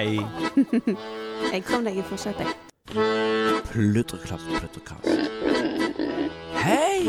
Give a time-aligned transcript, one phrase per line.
[0.00, 0.16] Hei.
[1.52, 2.56] Jeg kom deg i forsetet, jeg.
[3.68, 5.04] Pludreklapp, pludrekast.
[6.56, 7.04] Hei!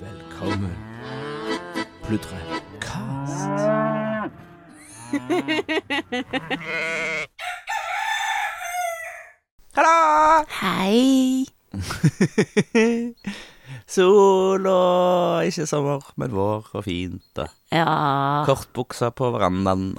[0.00, 0.74] Velkommen.
[2.08, 3.46] Pludrekast.
[9.78, 10.42] Hallo!
[10.58, 11.46] Hei.
[13.94, 17.38] Sol og ikke sommer, men vår og fint.
[17.70, 18.42] Ja.
[18.50, 19.94] Kortbuksa på verandaen.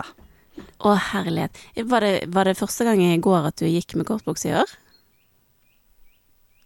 [0.77, 1.58] Å, herlighet.
[1.90, 4.76] Var det, var det første gang i går at du gikk med kortbukse i år?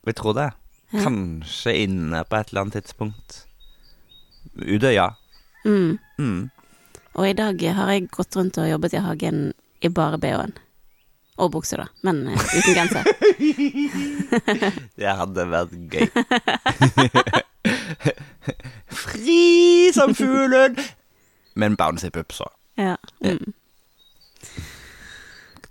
[0.08, 0.50] Jeg tror det.
[0.92, 1.06] Ja.
[1.06, 3.46] Kanskje inne på et eller annet tidspunkt.
[4.60, 5.14] Udøya.
[5.64, 6.00] Mm.
[6.20, 6.50] Mm.
[7.14, 10.54] Og i dag har jeg gått rundt og jobbet i hagen i bare BH-en.
[11.42, 11.88] Og bukse, da.
[12.04, 13.08] Men eh, uten genser.
[15.00, 16.08] Det hadde vært gøy.
[19.02, 20.76] Fri som fuglen!
[21.56, 22.54] Men bouncy pups òg.
[22.80, 22.98] Ja.
[23.24, 23.54] Mm.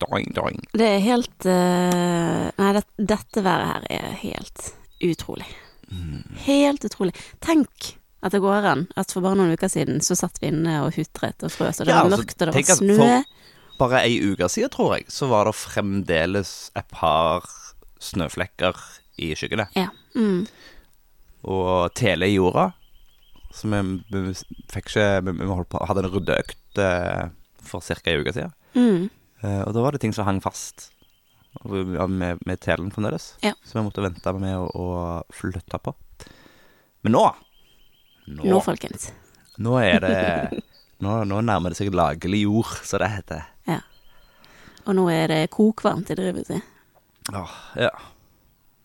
[0.01, 0.61] Doing, doing.
[0.73, 4.71] Det er helt uh, Nei, det, dette været her er helt
[5.05, 5.49] utrolig.
[6.47, 7.13] Helt utrolig.
[7.45, 10.81] Tenk at det går an at for bare noen uker siden så satt vi inne
[10.85, 13.21] og hutret og frøs, og det Ja, var altså, mørkt, og det var snø.
[13.81, 17.47] Bare ei uke siden, tror jeg, så var det fremdeles et par
[18.01, 18.77] snøflekker
[19.21, 19.71] i skyggene.
[19.77, 19.89] Ja.
[20.15, 20.45] Mm.
[21.49, 22.71] Og tele i jorda.
[23.57, 23.81] Så vi,
[24.13, 24.35] vi
[24.71, 27.25] fikk ikke Vi, vi på, hadde en ryddeøkt eh,
[27.67, 27.97] for ca.
[28.07, 28.53] ei uke siden.
[28.77, 29.09] Mm.
[29.43, 30.91] Eh, og da var det ting som hang fast
[31.65, 33.33] med, med telen fremdeles.
[33.43, 33.55] Ja.
[33.67, 34.89] som jeg måtte vente med å, å
[35.35, 35.95] flytte på.
[37.03, 37.25] Men nå
[38.31, 39.09] Nå, Nå, folkens.
[39.59, 40.61] nå er det
[41.03, 43.41] nå, nå nærmer det seg lagelig jord, som det heter.
[43.67, 43.81] Ja.
[44.85, 46.63] Og nå er det kokvarmt i drivhuset.
[47.35, 47.91] Åh, ja.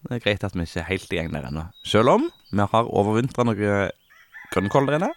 [0.08, 1.68] Det er greit at vi ikke er helt i gang der ennå.
[1.86, 3.78] Selv om vi har overvintra noe
[4.54, 5.12] grønnkål der inne.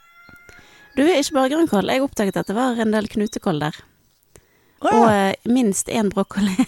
[0.98, 1.89] Du, ikke bare grønnkål.
[1.95, 3.80] Jeg oppdaget at det var en del knutekål der.
[4.86, 6.54] Og eh, minst én brokkoli.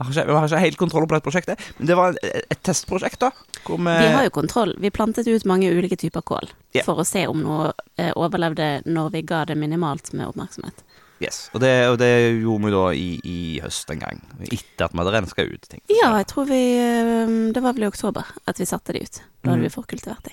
[0.00, 2.46] Jeg har ikke, vi har ikke helt kontroll på dette prosjektet, men det var et,
[2.54, 3.28] et testprosjekt, da.
[3.68, 4.72] Vi, Vi har jo kontroll.
[4.80, 6.86] Vi plantet ut mange ulike typer kål yeah.
[6.86, 7.66] for å se om noe
[8.00, 10.80] eh, overlevde når vi ga det minimalt med oppmerksomhet.
[11.20, 12.08] Yes, og det, og det
[12.40, 14.22] gjorde vi da i, i høst en gang.
[14.48, 15.84] Etter at vi hadde renska ut ting.
[15.92, 19.20] Ja, jeg tror vi eh, Det var vel i oktober at vi satte de ut.
[19.44, 19.68] Da hadde Mm.
[19.68, 20.32] vi forkultivert de.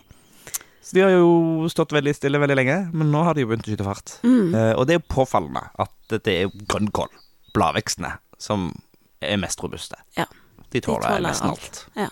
[0.87, 3.65] Så de har jo stått veldig stille veldig lenge, men nå har de jo begynt
[3.67, 4.13] å skyte fart.
[4.23, 4.53] Mm.
[4.55, 7.09] Eh, og det er jo påfallende at det er grønnkål,
[7.57, 8.69] bladvekstene, som
[9.19, 9.99] er mest robuste.
[10.15, 10.29] Ja.
[10.71, 11.81] De tåler, tåler nesten alt.
[11.91, 12.05] alt.
[12.05, 12.07] Ja.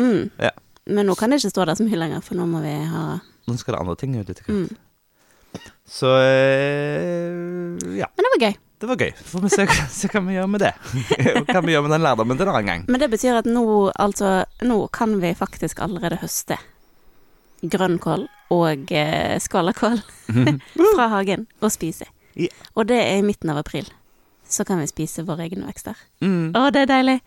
[0.00, 0.30] Mm.
[0.40, 0.54] Ja.
[0.88, 3.04] Men nå kan det ikke stå der så mye lenger, for nå må vi ha
[3.50, 4.72] Nå skal det andre ting ut etter hvert.
[4.72, 5.68] mm.
[5.92, 8.54] Så eh, ja, Men det var gøy.
[8.82, 9.12] Det var gøy.
[9.30, 10.72] Får vi se, se hva vi gjør med det.
[11.52, 12.84] Hva vi gjør med den lærdommen til en annen gang.
[12.90, 16.58] Men det betyr at nå, altså, nå kan vi faktisk allerede høste
[17.62, 20.00] grønnkål og eh, skvallerkål
[20.96, 22.08] fra hagen og spise.
[22.74, 23.86] Og det er i midten av april.
[24.48, 25.98] Så kan vi spise våre egne vekster.
[26.24, 26.50] Mm.
[26.58, 27.20] Å, det er deilig!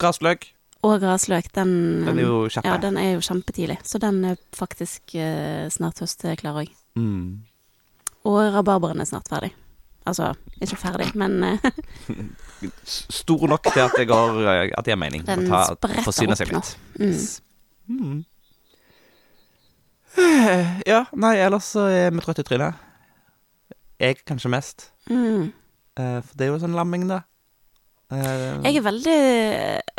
[0.00, 0.50] Grasløk.
[0.86, 1.72] Og grasløk, den
[2.06, 2.66] Den er jo kjappe.
[2.68, 3.78] Ja, den er jo kjempetidlig.
[3.84, 6.74] Så den er faktisk eh, snart høsteklar òg.
[6.98, 7.44] Mm.
[8.28, 9.52] Og rabarberen er snart ferdig.
[10.08, 10.30] Altså,
[10.64, 11.58] ikke ferdig, men eh,
[12.84, 15.26] Stor nok til at jeg går eh, At jeg har mening.
[15.28, 16.62] Den ta, spretter opp nå.
[17.04, 17.16] mm.
[17.90, 18.20] Mm.
[20.86, 22.74] Ja, nei, ellers så er vi trøtte i trynet.
[24.00, 24.88] Jeg kanskje mest.
[25.10, 25.50] Mm.
[26.00, 27.20] Eh, For det er jo sånn lamming, da.
[28.10, 29.18] Eh, Jeg er veldig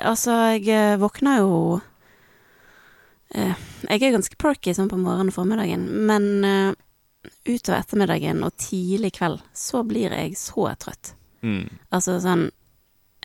[0.03, 1.51] Altså, jeg våkner jo
[3.31, 3.53] eh,
[3.88, 6.25] Jeg er ganske perky sånn på morgenen og formiddagen, men
[7.46, 11.14] utover ettermiddagen og tidlig kveld så blir jeg så trøtt.
[11.44, 11.68] mm.
[11.92, 12.50] Altså sånn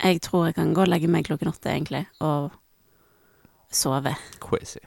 [0.05, 2.51] Jeg tror jeg kan gå og legge meg klokken åtte, egentlig, og
[3.73, 4.12] sove.
[4.41, 4.79] Crazy.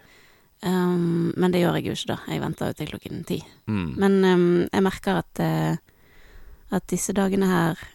[0.61, 2.17] Um, men det gjør jeg jo ikke, da.
[2.29, 3.39] Jeg venter jo til klokken ti.
[3.65, 3.87] Mm.
[3.97, 7.87] Men um, jeg merker at, uh, at disse dagene her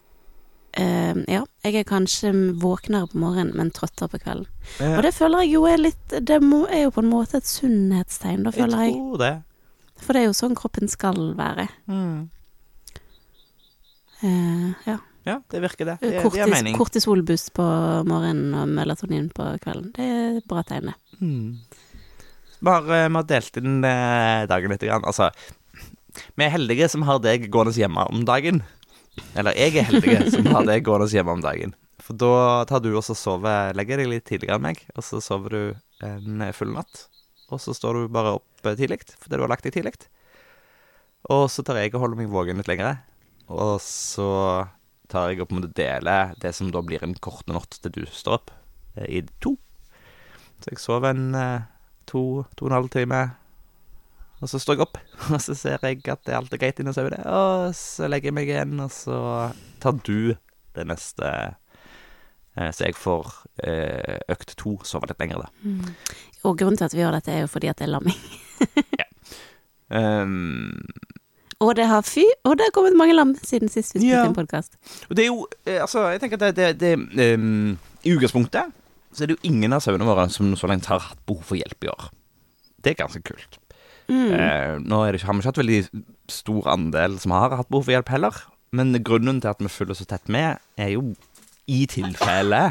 [0.75, 4.49] Uh, Ja, jeg er kanskje våknere på morgenen, men trøttere på kvelden.
[4.83, 7.37] Eh, Og det føler jeg jo er litt Det må, er jo på en måte
[7.39, 8.97] et sunnhetstegn, da, jeg føler jeg.
[8.97, 9.29] tror det.
[10.01, 11.69] For det er jo sånn kroppen skal være.
[11.91, 12.31] Mm.
[14.25, 15.01] Eh, ja.
[15.25, 15.97] Ja, det virker det.
[16.03, 16.77] Det, det er Kortis, mening.
[16.77, 17.65] Kortisolbuss på
[18.05, 19.93] morgenen og melatonin på kvelden.
[19.97, 21.21] Det er bra tegn, det.
[21.23, 21.85] Mm.
[22.61, 24.85] Vi har, eh, vi har delt inn eh, dagen litt.
[24.85, 25.07] Grann.
[25.09, 25.31] Altså,
[26.37, 28.61] vi er heldige som har deg gående hjemme om dagen.
[29.39, 31.73] Eller jeg er heldig som har deg gående hjemme om dagen.
[32.05, 35.57] For da tar du også sover Legger deg litt tidligere enn meg, og så sover
[35.57, 35.63] du
[36.05, 37.07] en full natt.
[37.53, 39.97] Og så står du bare opp eh, tidlig fordi du har lagt deg tidlig.
[41.33, 42.99] Og så tar jeg og holder meg våken litt lenger.
[43.53, 44.29] Og så
[45.13, 47.93] tar jeg og på en måte deler det som da blir en kort natt til
[47.93, 48.53] du står opp,
[48.97, 49.57] eh, i to.
[50.65, 51.67] Så jeg sover en eh,
[52.09, 53.23] to, to og en halv time.
[54.43, 54.99] Og så står jeg opp,
[55.33, 57.21] og så ser jeg at det alt er greit inni sauene.
[57.29, 59.19] Og så legger jeg meg igjen, og så
[59.85, 60.35] tar du
[60.75, 61.29] det neste.
[62.57, 63.33] Eh, Så jeg får
[63.65, 65.95] eh, økt to, sove litt lenger, da.
[66.45, 68.21] Og grunnen til at vi gjør dette, er jo fordi at det er lamming.
[69.95, 70.81] Um,
[71.61, 74.25] Og det har fy, og det har kommet mange lam siden sist vi spilte Ja.
[74.27, 74.73] en podkast.
[75.11, 78.73] og det er jo eh, Altså, jeg tenker at det, det, det um, I utgangspunktet
[79.15, 81.55] så er det jo ingen av sauene våre som så langt har hatt behov for
[81.55, 82.09] hjelp i år.
[82.83, 83.61] Det er ganske kult.
[84.09, 84.33] Mm.
[84.35, 85.79] Eh, nå det har vi ikke hatt veldig
[86.33, 88.41] stor andel som har hatt behov for hjelp heller.
[88.75, 91.13] Men grunnen til at vi følger så tett med, er jo
[91.67, 92.63] i tilfelle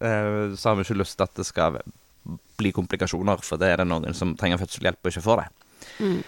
[0.00, 1.80] eh, så har vi ikke lyst til at det skal
[2.60, 5.48] bli komplikasjoner, for det er det noen som trenger fødselhjelp og ikke får det.
[6.00, 6.20] Mm.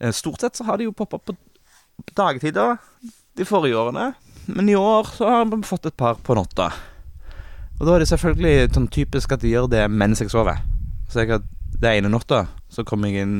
[0.00, 1.36] Eh, Stort sett så har de jo poppa på
[2.00, 2.78] på dagtider
[3.36, 4.12] de forrige årene.
[4.46, 6.70] Men i år så har vi fått et par på natta.
[7.80, 10.60] Og da er det selvfølgelig sånn typisk at de gjør det mens jeg sover.
[11.10, 11.44] Så jeg har
[11.80, 13.38] det ene natta så kom jeg inn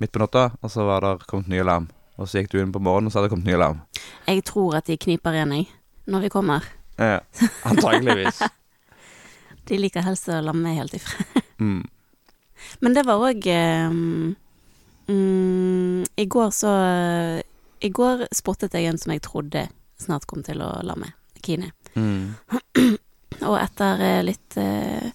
[0.00, 1.88] midt på natta, og så var det kommet ny alarm.
[2.18, 3.82] Og så gikk du inn på morgenen, og så hadde det kommet ny alarm.
[4.28, 5.68] Jeg tror at de kniper igjen, jeg,
[6.10, 6.66] når vi kommer.
[6.96, 7.18] Eh,
[7.62, 8.42] antageligvis.
[9.68, 11.24] De liker helst å lamme helt ifra.
[11.62, 11.84] Mm.
[12.82, 13.44] Men det var òg
[13.86, 14.34] um,
[16.18, 16.72] I går så
[17.78, 19.62] I går spottet jeg en som jeg trodde
[20.00, 21.12] snart kom til å lamme.
[21.38, 21.70] Kine.
[21.94, 22.34] Mm.
[23.48, 25.06] Og etter eh, litt uh,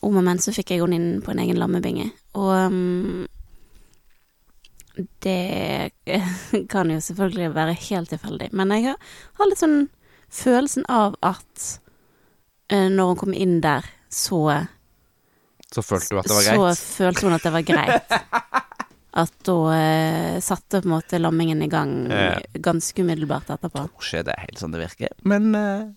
[0.00, 2.08] om og men så fikk jeg henne inn på en egen lammebinge.
[2.40, 3.28] Og um,
[5.20, 5.92] det
[6.72, 9.10] kan jo selvfølgelig være helt tilfeldig, men jeg har,
[9.40, 9.82] har litt sånn
[10.30, 11.66] følelsen av at
[12.70, 14.66] eh, når hun kom inn der, så
[15.70, 18.16] Så følte hun at det var Så følte hun at det var greit.
[19.10, 22.06] At da eh, satte på en måte lammingen i gang
[22.54, 23.88] ganske umiddelbart etterpå.
[23.90, 25.88] Tror ikke det er helt sånn det virker, men uh,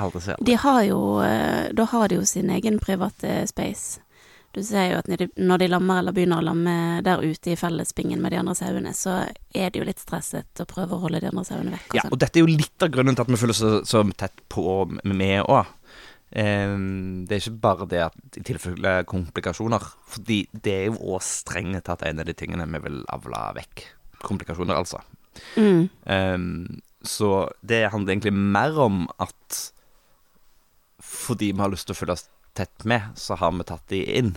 [0.00, 0.46] aldri si aldri.
[0.48, 4.00] De har jo eh, Da har de jo sin egen private space.
[4.50, 5.06] Du ser jo at
[5.38, 6.74] når de, lammer eller begynner å lamme
[7.06, 9.20] der ute i fellesbingen med de andre sauene, så
[9.54, 11.94] er det jo litt stresset å prøve å holde de andre sauene vekk.
[11.94, 13.70] Ja, Og ja, og dette er jo litt av grunnen til at vi føler så,
[13.86, 15.70] så tett på med òg.
[16.30, 21.86] det er ikke bare det at i tilfelle komplikasjoner, fordi det er jo òg strengt
[21.86, 23.86] tatt en av de tingene vi vil avle vekk.
[24.26, 24.98] Komplikasjoner, altså.
[25.56, 29.70] mm, Ehm, så det handler egentlig mer om at
[31.00, 32.26] fordi vi har lyst til å føle oss
[32.60, 34.34] tett med, så har vi tatt de inn.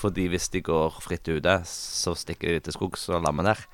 [0.00, 3.64] Fordi hvis de går fritt ute, så stikker de til skogs og lammer der.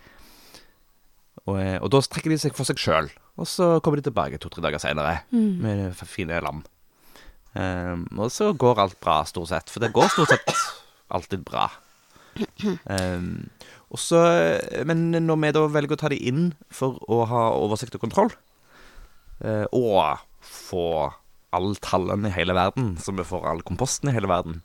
[1.46, 4.40] Og, eh, og da strekker de seg for seg sjøl, og så kommer de tilbake
[4.42, 5.52] to-tre dager seinere mm.
[5.62, 6.64] med fine lam.
[7.56, 9.70] Um, og så går alt bra, stort sett.
[9.72, 10.50] For det går stort sett
[11.14, 11.68] alltid bra.
[12.84, 13.46] Um,
[13.92, 14.20] og så,
[14.88, 18.34] men når vi da velger å ta de inn for å ha oversikt og kontroll,
[19.44, 20.88] uh, og få
[21.54, 24.62] all tallene i hele verden, så vi får all komposten i hele verden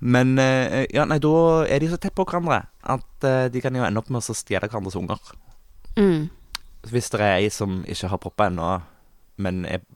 [0.00, 3.76] Men eh, ja, nei, da er de så tett på hverandre at eh, de kan
[3.76, 5.22] jo ende opp med å stjele hverandres unger.
[5.96, 6.28] Mm.
[6.86, 8.68] Hvis det er ei som ikke har poppa ennå,
[9.40, 9.86] men et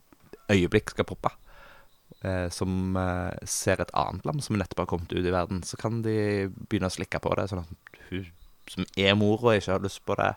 [0.51, 1.31] øyeblikk skal poppe,
[2.25, 2.97] eh, som
[3.45, 6.89] ser et annet lam som nettopp har kommet ut i verden, så kan de begynne
[6.89, 8.25] å slikke på det, sånn at hun
[8.71, 10.33] som er mora, ikke har lyst på det.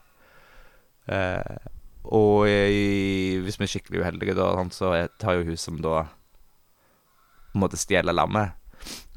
[2.03, 4.91] Og jeg, hvis vi er skikkelig uheldige, da, så
[5.21, 6.03] tar jo hun som da
[7.53, 8.57] på en måte stjeler lammet,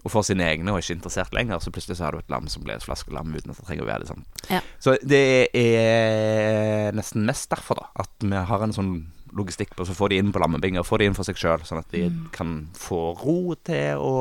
[0.07, 2.47] og får sine egne og ikke interessert lenger, så plutselig så har du et lam
[2.53, 4.25] som blir et flaskelam uten at det trenger å være det sånn.
[4.53, 4.61] Ja.
[4.79, 8.93] Så det er nesten mest derfor, da, at vi har en sånn
[9.37, 11.83] logistikk på så får de inn på lammebinger, får de inn for seg sjøl, sånn
[11.83, 14.15] at de kan få ro til å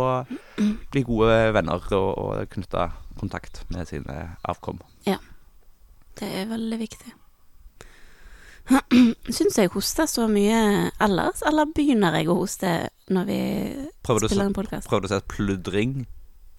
[0.91, 4.17] bli gode venner og, og knytte kontakt med sine
[4.47, 4.81] avkom.
[5.05, 5.19] Ja.
[6.17, 7.13] Det er veldig viktig.
[9.37, 12.71] Syns jeg hoster så mye ellers, eller begynner jeg å hoste
[13.13, 13.39] når vi
[14.05, 14.87] Prøver spiller en podkast?
[14.89, 16.05] prøver du å si at pludring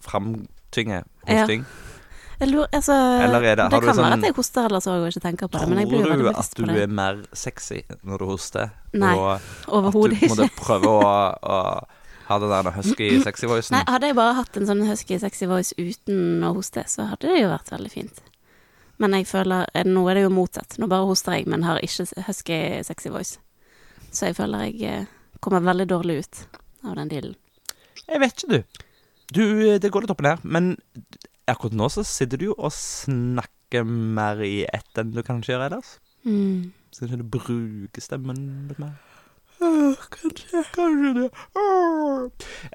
[0.05, 1.41] framtvinger Ja.
[1.41, 1.65] hosting?
[2.39, 4.85] Jeg lurer, altså, Eller det- det har du kan sånn- være at jeg hoster ellers
[4.87, 6.63] òg og ikke tenker på det, men jeg blir Tror veldig du bevisst at du
[6.63, 6.81] på det.
[6.83, 8.71] er mer sexy når du hoster?
[8.93, 9.15] Nei,
[9.67, 10.31] overhodet ikke.
[10.31, 11.83] at du måtte prøve å, å
[12.27, 13.71] ha den der husky sexy voicen?
[13.71, 17.21] Nei, hadde jeg bare hatt en sånn husky sexy voice uten å hoste, så hadde
[17.27, 18.21] det jo vært veldig fint.
[19.01, 20.77] Men jeg føler eh, Nå er det jo motsatt.
[20.81, 23.39] Nå bare hoster jeg, men har ikke husky sexy voice.
[24.11, 25.11] Så jeg føler jeg eh,
[25.43, 26.41] kommer veldig dårlig ut
[26.87, 27.37] av den dealen.
[28.07, 28.83] Jeg vet ikke, du.
[29.35, 29.45] du.
[29.81, 30.45] Det går litt opp og ned.
[30.47, 30.73] Men
[31.47, 35.67] akkurat nå så sitter du jo og snakker mer i ett enn du kanskje gjør
[35.67, 35.97] ellers.
[36.27, 36.71] Mm.
[36.91, 38.95] Så kanskje du bruker stemmen litt mer.
[39.57, 41.29] Kanskje, kanskje det.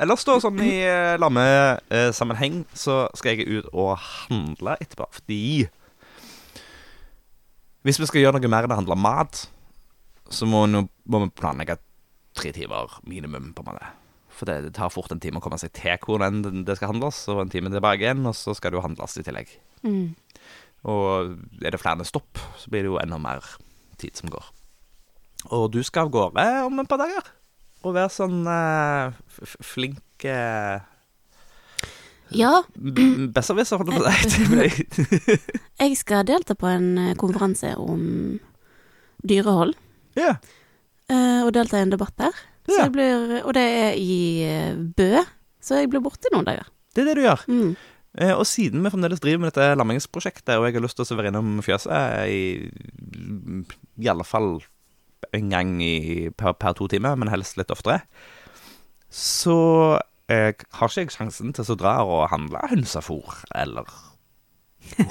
[0.02, 5.06] Ellers da, sånn i eh, lammesammenheng, så skal jeg ut og handle etterpå.
[5.14, 5.42] Fordi
[7.86, 9.44] hvis vi skal gjøre noe mer enn å handle mat,
[10.32, 11.78] så må, no, må vi planlegge
[12.38, 13.82] tre timer minimum, på en.
[14.32, 16.94] For det, det tar fort en time å komme seg til hvor den, det skal
[16.94, 19.52] handles, og en time tilbake igjen, og så skal det jo handles i tillegg.
[19.84, 20.14] Mm.
[20.88, 23.44] Og er det flere stopp, så blir det jo enda mer
[24.00, 24.48] tid som går.
[25.50, 27.28] Og du skal av gårde om et par dager.
[27.82, 29.14] Og være sånn eh,
[29.66, 30.82] flink eh,
[32.38, 32.62] Ja,
[33.34, 35.36] besserwisser, holdt jeg på å si.
[35.82, 38.02] Jeg skal delta på en eh, konferanse om
[39.26, 39.76] dyrehold.
[40.18, 40.36] Ja.
[40.36, 41.42] Yeah.
[41.42, 42.36] Og delta i en debatt der.
[42.70, 45.24] Jeg blir, og det er i eh, Bø,
[45.62, 46.68] så jeg blir borte noen dager.
[46.94, 47.42] Det er det du gjør.
[47.50, 47.72] Mm.
[48.20, 51.18] Eh, og siden vi fremdeles driver med dette lammingsprosjektet, og jeg har lyst til å
[51.18, 52.68] være innom fjøset i,
[53.98, 54.54] i alle fall
[55.32, 58.02] en gang i, per, per to timer, men helst litt oftere,
[59.12, 59.56] så
[60.30, 63.88] eh, har ikke jeg sjansen til å dra og handle hønsefôr eller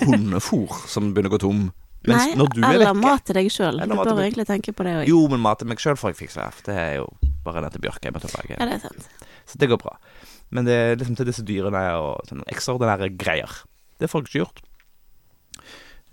[0.05, 1.63] hundefôr som begynner å gå tom.
[2.07, 3.77] Mens Nei, når du er eller vekke mat til deg sjøl.
[3.83, 4.23] Du bør meg...
[4.31, 5.03] egentlig tenke på det òg.
[5.11, 7.05] Jo, men mat til meg sjøl får jeg fikse, for det er jo
[7.45, 8.55] bare ned til Bjørkheim og tilbake.
[8.57, 9.27] Ja, det er sant.
[9.49, 9.93] Så det går bra.
[10.51, 13.53] Men det er liksom til disse dyrene og sånne ekstraordinære greier.
[14.01, 14.63] Det får jeg ikke gjort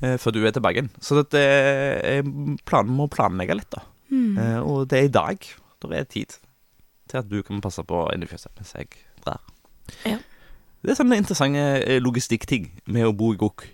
[0.04, 0.92] eh, før du er tilbake igjen.
[1.00, 2.28] Så dette er
[2.68, 3.82] planen må planlegge litt, da.
[4.12, 4.36] Mm.
[4.36, 5.48] Eh, og det er i dag.
[5.78, 6.36] Det er tid
[7.08, 8.90] til at du kan passe på inni fjøset mens jeg
[9.24, 9.40] drar.
[10.04, 10.18] Ja.
[10.82, 13.66] Det er sånne interessante eh, logistikkting med å bo i Gokk.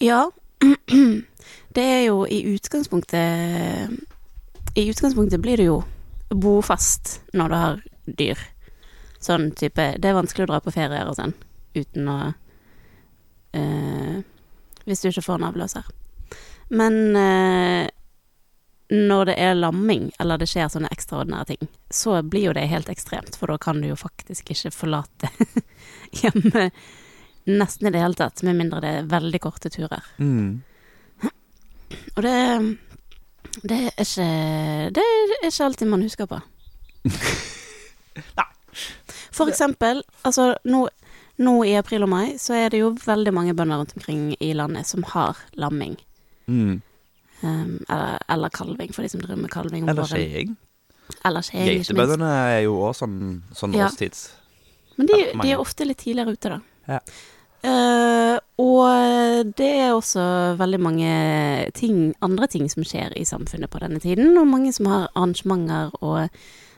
[0.00, 0.28] Ja.
[1.76, 3.92] Det er jo i utgangspunktet
[4.74, 5.82] I utgangspunktet blir det jo
[6.34, 7.82] bofast når du har
[8.18, 8.40] dyr.
[9.22, 11.34] Sånn type Det er vanskelig å dra på ferier og sånn
[11.76, 12.18] uten å
[13.58, 14.18] eh,
[14.88, 15.86] Hvis du ikke får en avløser.
[16.72, 17.88] Men eh,
[18.88, 22.88] når det er lamming, eller det skjer sånne ekstraordinære ting, så blir jo det helt
[22.88, 25.28] ekstremt, for da kan du jo faktisk ikke forlate
[26.22, 26.70] hjemme
[27.48, 30.04] nesten i det hele tatt, med mindre det er veldig korte turer.
[30.18, 30.62] Mm.
[32.16, 32.36] Og det
[33.62, 34.28] Det er ikke
[34.94, 36.40] Det er ikke alltid man husker på.
[38.38, 38.50] Nei.
[39.32, 40.88] For eksempel, altså nå,
[41.38, 44.52] nå i april og mai så er det jo veldig mange bønder rundt omkring i
[44.52, 45.96] landet som har lamming.
[46.46, 46.80] Mm.
[47.42, 50.56] Um, eller, eller kalving, for de som driver med kalving om Eller skjeing.
[51.78, 53.18] Geitebøndene er jo òg sånn,
[53.56, 53.86] sånn Ja.
[53.86, 54.30] årstids...
[54.98, 56.60] Men de, Ja, de er ofte litt tidligere ute, da.
[56.88, 56.98] Ja.
[57.58, 60.22] Uh, og det er også
[60.58, 61.10] veldig mange
[61.74, 65.90] ting, andre ting som skjer i samfunnet på denne tiden, og mange som har arrangementer,
[66.02, 66.26] og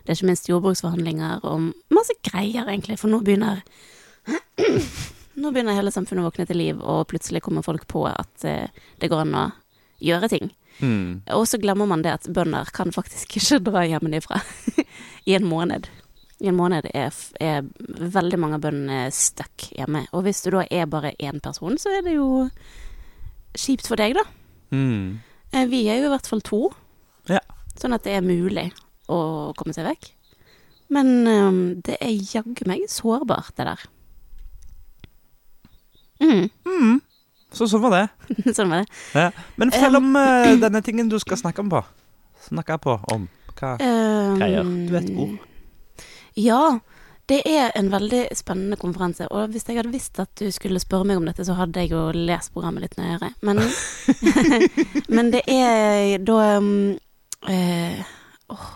[0.04, 3.64] det er ikke minst jordbruksforhandlinger, og masse greier, egentlig, for nå begynner
[5.40, 8.66] Nå begynner hele samfunnet å våkne til liv, og plutselig kommer folk på at eh,
[9.00, 9.44] det går an å
[10.00, 10.50] gjøre ting.
[10.80, 11.23] Mm.
[11.37, 14.40] Og så glemmer man det at bønder kan faktisk ikke dra hjemmefra
[15.28, 15.88] i en måned.
[16.40, 17.66] I en måned er, er
[18.00, 20.07] veldig mange av bøndene stuck hjemme.
[20.16, 22.47] Og hvis du da er bare én person, så er det jo
[23.61, 24.25] kjipt for deg, da.
[24.73, 25.19] Mm.
[25.52, 26.62] Eh, Vi er jo i hvert fall to,
[27.28, 27.40] Ja.
[27.76, 28.71] sånn at det er mulig
[29.11, 30.12] å komme seg vekk.
[30.90, 33.85] Men um, det er jaggu meg sårbart, det der.
[36.21, 37.00] Mm, Mm.
[37.52, 38.04] Så sånn var det.
[38.57, 39.00] sånn var det.
[39.16, 39.30] Ja.
[39.61, 41.83] Men fortell om eh, denne tingen du skal snakke om på.
[42.47, 43.28] Snakke på om
[43.59, 44.64] hva Eh, greier.
[44.64, 45.35] Du vet hvor.
[46.38, 46.78] Ja,
[47.30, 49.28] det er en veldig spennende konferanse.
[49.30, 51.92] Og hvis jeg hadde visst at du skulle spørre meg om dette, så hadde jeg
[51.92, 53.33] jo lest programmet litt nøyere.
[53.47, 53.61] Men,
[55.16, 56.73] men det er da um,
[57.50, 58.00] uh,
[58.54, 58.73] oh,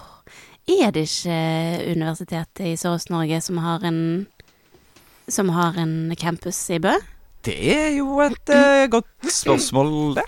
[0.68, 1.40] Er det ikke
[1.92, 4.00] Universitetet i Sørøst-Norge som har en
[5.28, 6.92] som har en campus i Bø?
[7.44, 10.24] Det er jo et uh, godt spørsmål, det.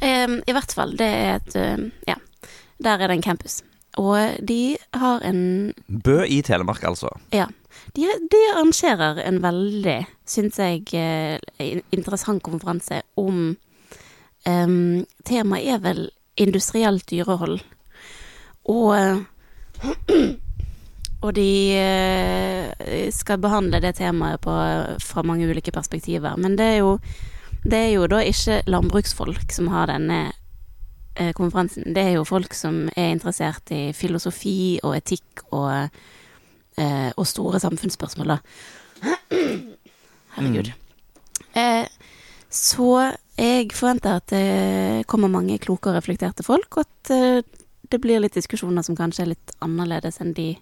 [0.00, 0.94] Um, I hvert fall.
[0.96, 2.16] Det er et uh, Ja.
[2.80, 3.60] Der er det en campus.
[4.00, 7.10] Og de har en Bø i Telemark, altså.
[7.32, 7.46] Ja.
[7.96, 13.56] De, de arrangerer en veldig, syns jeg, uh, interessant konferanse om
[14.48, 16.06] um, Temaet er vel
[16.40, 17.60] industrielt dyrehold.
[18.64, 19.24] Og
[21.20, 24.52] Og de eh, skal behandle det temaet på,
[25.04, 26.36] fra mange ulike perspektiver.
[26.40, 26.94] Men det er jo,
[27.64, 30.20] det er jo da ikke landbruksfolk som har denne
[31.14, 31.92] eh, konferansen.
[31.92, 35.92] Det er jo folk som er interessert i filosofi og etikk og,
[36.80, 38.40] eh, og store samfunnsspørsmål, da.
[40.38, 40.72] Herregud.
[41.52, 41.84] Eh,
[42.48, 42.90] så
[43.36, 47.44] jeg forventer at det kommer mange kloke og reflekterte folk, og at
[47.90, 50.54] det blir litt diskusjoner som kanskje er litt annerledes enn de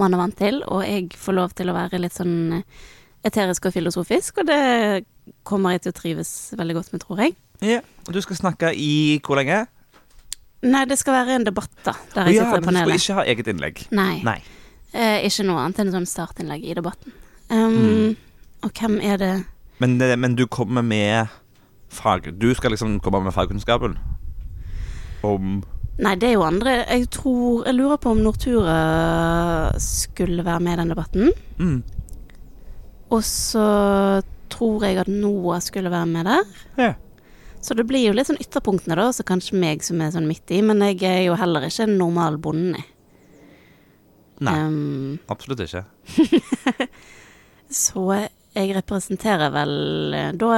[0.00, 2.88] man er vant til, og jeg får lov til å være litt sånn eh,
[3.28, 5.04] eterisk og filosofisk, og det
[5.46, 7.36] kommer jeg til å trives veldig godt med, tror jeg.
[7.62, 7.82] Ja.
[8.08, 9.64] Og du skal snakke i hvor lenge?
[10.62, 12.88] Nei, det skal være en debatt, da, der jeg ja, sitter i panelet.
[12.88, 13.84] du skal ikke ha eget innlegg.
[13.94, 14.16] Nei.
[14.26, 14.38] Nei.
[14.92, 17.14] Eh, ikke noe annet enn sånn startinnlegg i debatten.
[17.52, 18.12] Um, Mm.
[18.62, 19.32] Og hvem er det
[19.82, 21.26] Men, men du kommer med
[21.90, 22.28] fag...
[22.38, 23.98] Du skal liksom komme med fagkunnskapen
[25.26, 25.64] om
[26.02, 28.76] Nei, det er jo andre Jeg tror Jeg lurer på om Nortura
[29.78, 31.30] skulle være med i den debatten.
[31.60, 31.82] Mm.
[33.12, 33.66] Og så
[34.52, 36.44] tror jeg at NOAH skulle være med der.
[36.80, 36.92] Ja.
[37.62, 39.10] Så det blir jo litt sånn ytterpunktene, da.
[39.14, 40.58] Så kanskje meg som er sånn midt i.
[40.66, 42.82] Men jeg er jo heller ikke en normal bonde.
[44.42, 45.84] Nei, Um, absolutt ikke.
[47.84, 48.02] så
[48.56, 49.76] jeg representerer vel
[50.18, 50.48] eh, da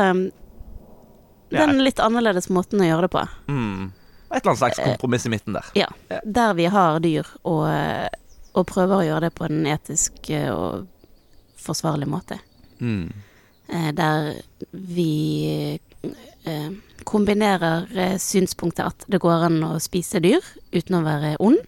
[1.53, 1.67] Ja.
[1.67, 3.27] den litt annerledes måten å gjøre det på.
[3.53, 3.93] Mm.
[4.31, 5.69] Et eller annet slags kompromiss i midten der.
[5.79, 5.89] Ja.
[6.25, 8.09] Der vi har dyr, og, eh,
[8.55, 10.89] og prøver å gjøre det på en etisk eh, og
[11.61, 12.41] forsvarlig måte.
[12.81, 13.13] Mm.
[13.69, 14.33] Eh, Der
[14.73, 15.79] vi
[16.45, 16.71] eh,
[17.05, 21.61] kombinerer eh, synspunktet at det går an å spise dyr uten å være ond.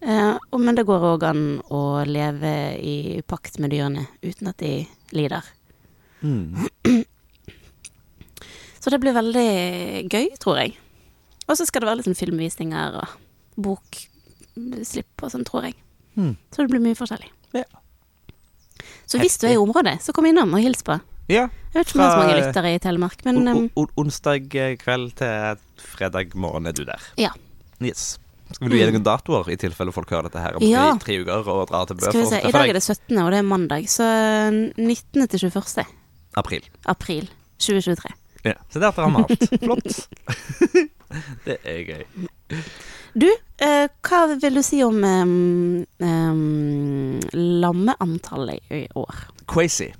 [0.00, 1.44] Eh, men det går òg an
[1.74, 5.46] å leve i pakt med dyrene uten at de lider.
[6.22, 6.68] Mm.
[8.78, 9.48] Så det blir veldig
[10.06, 10.76] gøy, tror jeg.
[11.48, 13.08] Og så skal det være litt sånn filmvisninger og
[13.64, 15.76] bokslipp og sånn, tror jeg.
[16.18, 16.34] Mm.
[16.52, 17.30] Så det blir mye forskjellig.
[17.56, 17.64] Ja.
[19.08, 20.98] Så hvis du er i området, så kom innom og hils på.
[21.28, 21.46] Ja.
[21.72, 23.82] Jeg vet ikke om det er så mange lyttere i Telemark, men on um, o-
[23.84, 24.48] o- onsdag
[24.80, 27.02] kveld til fredag morgen er du der.
[27.20, 27.32] Ja.
[27.84, 28.18] Yes.
[28.52, 30.86] Skal vi gi deg noen datoer, i tilfelle folk hører dette her om Ja.
[30.96, 32.40] tre, tre uker og drar til Bø skal vi se.
[32.48, 33.88] I dag er det 17., og det er mandag.
[33.92, 34.06] Så
[34.76, 35.28] 19.
[35.28, 35.84] til 21.
[36.36, 36.64] April.
[36.86, 37.28] april
[37.58, 38.14] 2023.
[38.44, 38.54] Ja.
[38.72, 39.48] Så der har vi alt.
[39.60, 40.88] Flott.
[41.46, 42.04] det er gøy.
[43.18, 43.28] Du,
[43.64, 49.24] eh, hva vil du si om um, um, lammeantallet i år?
[49.46, 49.90] Crazy.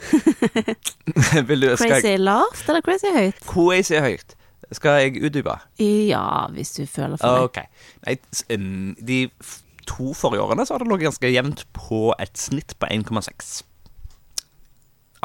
[1.20, 3.40] Du, skal jeg, Crazy lavt eller crazy høyt?
[3.44, 4.36] crazy høyt.
[4.72, 5.56] Skal jeg utdype?
[5.82, 7.42] Ja, hvis du føler for det.
[7.50, 7.58] Ok.
[8.06, 8.16] Nei,
[8.96, 9.18] de
[9.90, 13.50] to forrige årene så har det ligget ganske jevnt på et snitt på 1,6.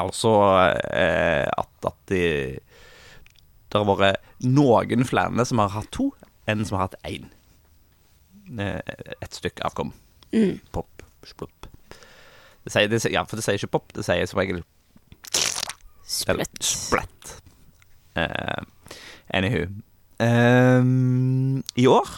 [0.02, 0.32] Altså
[0.92, 2.22] eh, at, at de
[3.70, 6.10] Det har vært noen flere som har hatt to,
[6.46, 7.26] enn som har hatt én.
[8.58, 8.78] Eh,
[9.22, 9.92] et stykke avkom.
[10.32, 10.60] Mm.
[10.74, 11.66] Pop, splopp.
[12.66, 14.62] Det sier, det, sier- ja, for det sier ikke pop, det sier som regel
[16.06, 16.62] Splett.
[16.62, 17.32] Splett.
[18.16, 18.62] Uh,
[19.34, 19.66] anywho.
[20.22, 22.12] Uh, I år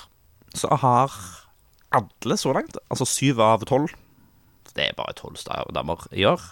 [0.55, 1.13] så har
[1.97, 3.95] alle så langt, altså syv av tolv
[4.77, 5.41] Det er bare tolv
[5.75, 6.43] damer i år.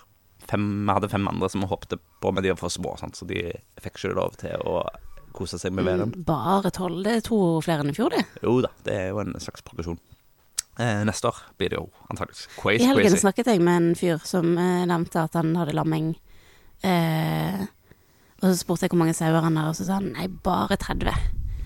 [0.51, 3.17] Fem, vi hadde fem andre som håpte på, men de var for små, sant?
[3.19, 3.41] så de
[3.83, 4.81] fikk ikke lov til å
[5.37, 5.89] kose seg med.
[6.01, 7.03] Mm, Bare tolv?
[7.05, 8.23] Det er to flere enn i fjor, det.
[8.43, 9.99] Jo da, det er jo en slags progresjon.
[10.79, 13.21] Eh, neste år blir det jo antakeligvis crazy, I helgen crazy.
[13.25, 16.11] snakket jeg med en fyr som eh, nevnte at han hadde lamming.
[16.85, 17.63] Eh,
[18.43, 20.77] og så spurte jeg hvor mange sauer han har, og så sa han nei, bare
[20.77, 21.09] 30.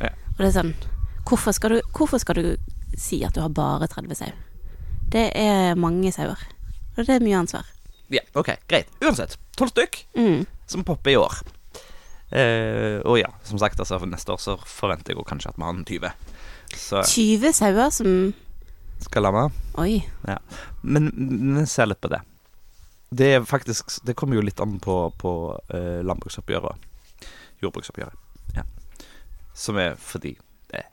[0.01, 0.13] Ja.
[0.37, 0.75] Og det er sånn
[1.27, 2.47] hvorfor skal, du, hvorfor skal du
[2.99, 4.31] si at du har bare 30 sau?
[5.11, 6.39] Det er mange sauer.
[6.97, 7.67] Og det er mye ansvar.
[8.11, 8.91] Ja, ok, greit.
[9.05, 10.05] Uansett, tolv stykk.
[10.19, 10.47] Mm.
[10.71, 11.41] som popper i år.
[12.31, 15.67] Eh, og ja, som sagt, altså, neste år så forventer jeg jo kanskje at vi
[15.67, 16.13] har en 20.
[16.79, 18.13] Så 20 sauer som
[19.03, 19.49] skal lamme.
[19.81, 19.99] Oi.
[20.29, 20.37] Oi.
[20.83, 21.11] Men
[21.57, 22.21] vi ser litt på det.
[23.11, 25.33] Det er faktisk Det kommer jo litt an på, på
[25.75, 26.87] eh, landbruksoppgjøret.
[27.63, 28.15] Jordbruksoppgjøret.
[28.55, 28.63] Ja.
[29.55, 30.37] Som er fordi
[30.71, 30.85] det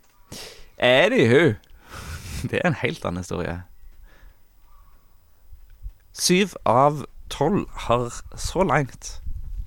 [0.82, 1.56] Anywho.
[2.49, 3.60] Det er en helt annen historie.
[6.17, 9.19] Syv av tolv har så langt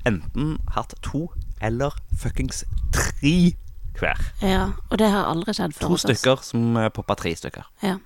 [0.09, 1.29] enten hatt to
[1.63, 3.53] eller fuckings tre
[4.01, 4.21] hver.
[4.43, 7.69] Ja, og det har aldri skjedd før To stykker som eh, poppa tre stykker.
[7.85, 7.99] Ja.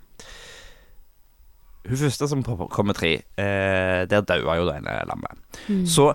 [1.84, 5.40] Hun første som kom med tre, eh, der daua jo det ene lammet.
[5.68, 5.84] Mm.
[5.86, 6.10] Så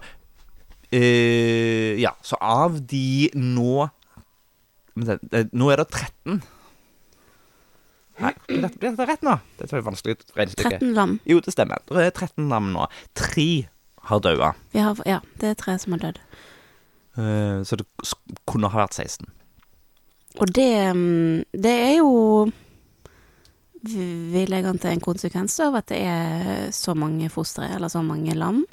[0.91, 3.87] eh, Ja, så av de nå
[4.99, 6.41] det, Nå er det 13.
[8.19, 9.35] Nei, dette, blir dette rett nå?
[9.59, 10.77] Dette er et vanskelig regnestykke.
[10.81, 11.17] 13 lam.
[11.29, 11.83] Jo, det stemmer.
[11.87, 12.87] Det er 13 lam nå.
[13.17, 13.49] Tre
[14.09, 14.53] har daua.
[14.73, 16.19] Vi ja, det er tre som har dødd.
[17.19, 17.85] Eh, så det
[18.49, 19.29] kunne ha vært 16.
[20.39, 22.49] Og det, mm, det er jo
[23.81, 28.01] Vi legger an til en konsekvens av at det er så mange fostre, eller så
[28.03, 28.65] mange lam.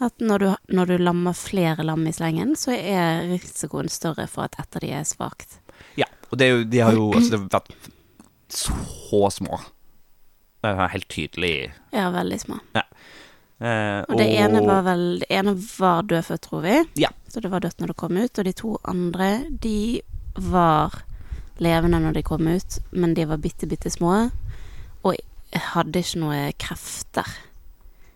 [0.00, 4.48] At når du, når du lammer flere lam i slengen, så er risikoen større for
[4.48, 5.58] at et av de er svakt.
[6.00, 7.92] Ja, og det er jo, de har jo altså, det har vært
[8.52, 9.60] så små.
[10.62, 11.72] Det var helt tydelig.
[11.92, 12.58] Ja, veldig små.
[13.62, 16.76] Eh, Og det ene var vel Det ene var dødfødt, tror vi.
[16.98, 17.10] Ja.
[17.30, 18.38] Så det var dødt når det kom ut.
[18.38, 19.28] Og de to andre,
[19.62, 20.00] de
[20.36, 21.02] var
[21.62, 24.30] levende når de kom ut, men de var bitte, bitte små.
[25.04, 25.14] Og
[25.54, 27.28] hadde ikke noe krefter,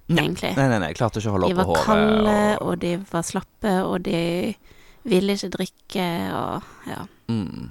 [0.08, 0.24] Nei.
[0.24, 0.54] egentlig.
[0.56, 1.84] Nei, nei, nei, klarte ikke å holde De oppe var hodet.
[1.86, 4.56] kalde, og- og de var slappe, og de
[5.04, 7.06] ville ikke drikke, og ja.
[7.28, 7.70] Mm.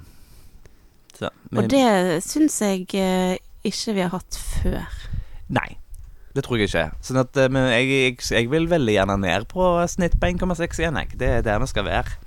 [1.16, 5.02] Så, Og det syns jeg eh, ikke vi har hatt før.
[5.56, 5.78] Nei,
[6.36, 6.88] det tror jeg ikke.
[7.04, 10.82] Sånn at, eh, men jeg, jeg, jeg vil veldig gjerne ned på snitt på 1,6
[10.82, 11.00] igjen.
[11.02, 11.18] Jeg.
[11.20, 12.18] Det er der vi skal være.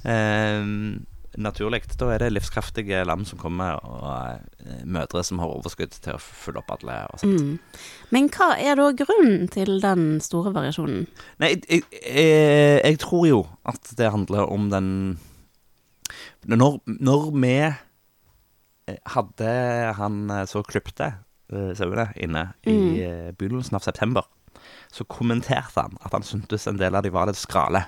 [0.00, 1.02] Um,
[1.40, 1.82] naturlig.
[1.98, 6.22] Da er det livskraftige lam som kommer, og eh, mødre som har overskudd til å
[6.22, 6.96] følge opp alle.
[7.10, 7.42] og sånt.
[7.42, 7.82] Mm.
[8.14, 11.06] Men hva er da grunnen til den store variasjonen?
[11.42, 14.90] Nei, jeg, jeg, tror jo at det handler om den
[16.46, 17.54] Når, når vi
[19.14, 19.50] hadde
[19.98, 21.12] han eh, så klipte
[21.52, 23.00] uh, sauene inne i Mm.
[23.04, 24.26] eh, begynnelsen av september,
[24.92, 27.84] så kommenterte han at han syntes en del av de var litt skrale.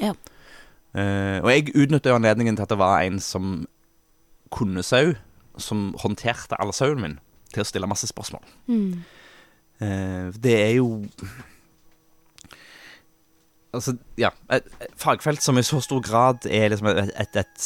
[0.00, 0.14] Ja.
[0.94, 3.66] Uh, og jeg utnytta jo anledningen til at det var en som
[4.54, 5.14] kunne sau,
[5.58, 7.18] som håndterte all sauen min,
[7.52, 8.42] til å stille masse spørsmål.
[8.66, 9.02] Mm.
[9.82, 11.02] Uh, det er jo
[13.74, 14.28] Altså, ja.
[14.54, 14.62] Et,
[14.96, 17.64] fagfelt som i så stor grad er liksom et, et, et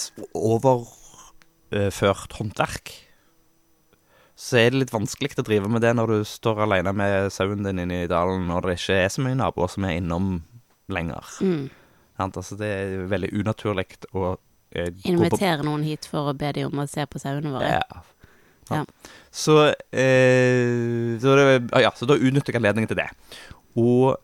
[1.69, 2.95] overført håndverk.
[4.39, 7.65] Så er det litt vanskelig å drive med det når du står alene med sauen
[7.67, 10.37] din inne i dalen, og det ikke er så mye naboer som er innom
[10.95, 11.33] lenger.
[11.43, 11.65] Mm.
[12.23, 14.37] Altså, det er veldig unaturlig å
[14.75, 17.75] eh, Invitere noen hit for å be dem om å se på sauene våre.
[17.79, 17.83] Ja.
[17.83, 18.05] Ja.
[18.69, 18.85] Ja.
[19.31, 23.09] Så, eh, så, det, ah, ja, så da utnytter jeg anledningen til det.
[23.81, 24.17] Og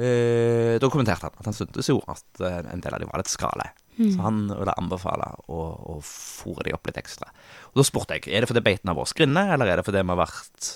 [0.00, 3.22] eh, da kommenterte han at han syntes jo at eh, en del av dem var
[3.22, 3.70] litt skrale.
[3.98, 4.10] Mm.
[4.14, 5.60] Så han ville anbefale å,
[5.92, 7.30] å fòre de opp litt ekstra.
[7.72, 10.04] Og da spurte jeg er det fordi beitene har vært skrinne, eller er det fordi
[10.04, 10.68] vi har vært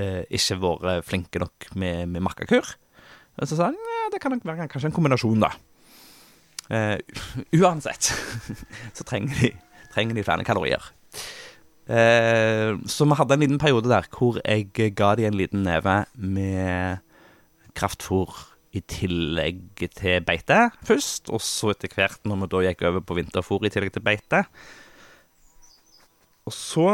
[0.00, 2.72] eh, ikke vært flinke nok med, med makkakur?
[3.40, 5.52] Og så sa han ja, det kan nok være kanskje en kombinasjon, da.
[6.70, 6.96] Eh,
[7.60, 8.12] uansett
[8.96, 9.52] så trenger de,
[9.92, 10.90] trenger de flere kalorier.
[11.90, 16.04] Eh, så vi hadde en liten periode der hvor jeg ga de en liten neve
[16.14, 17.04] med
[17.76, 23.02] kraftfôr i tillegg til beite først, og så etter hvert når vi da gikk over
[23.02, 24.44] på vinterfôr i tillegg til beite.
[26.46, 26.86] Og så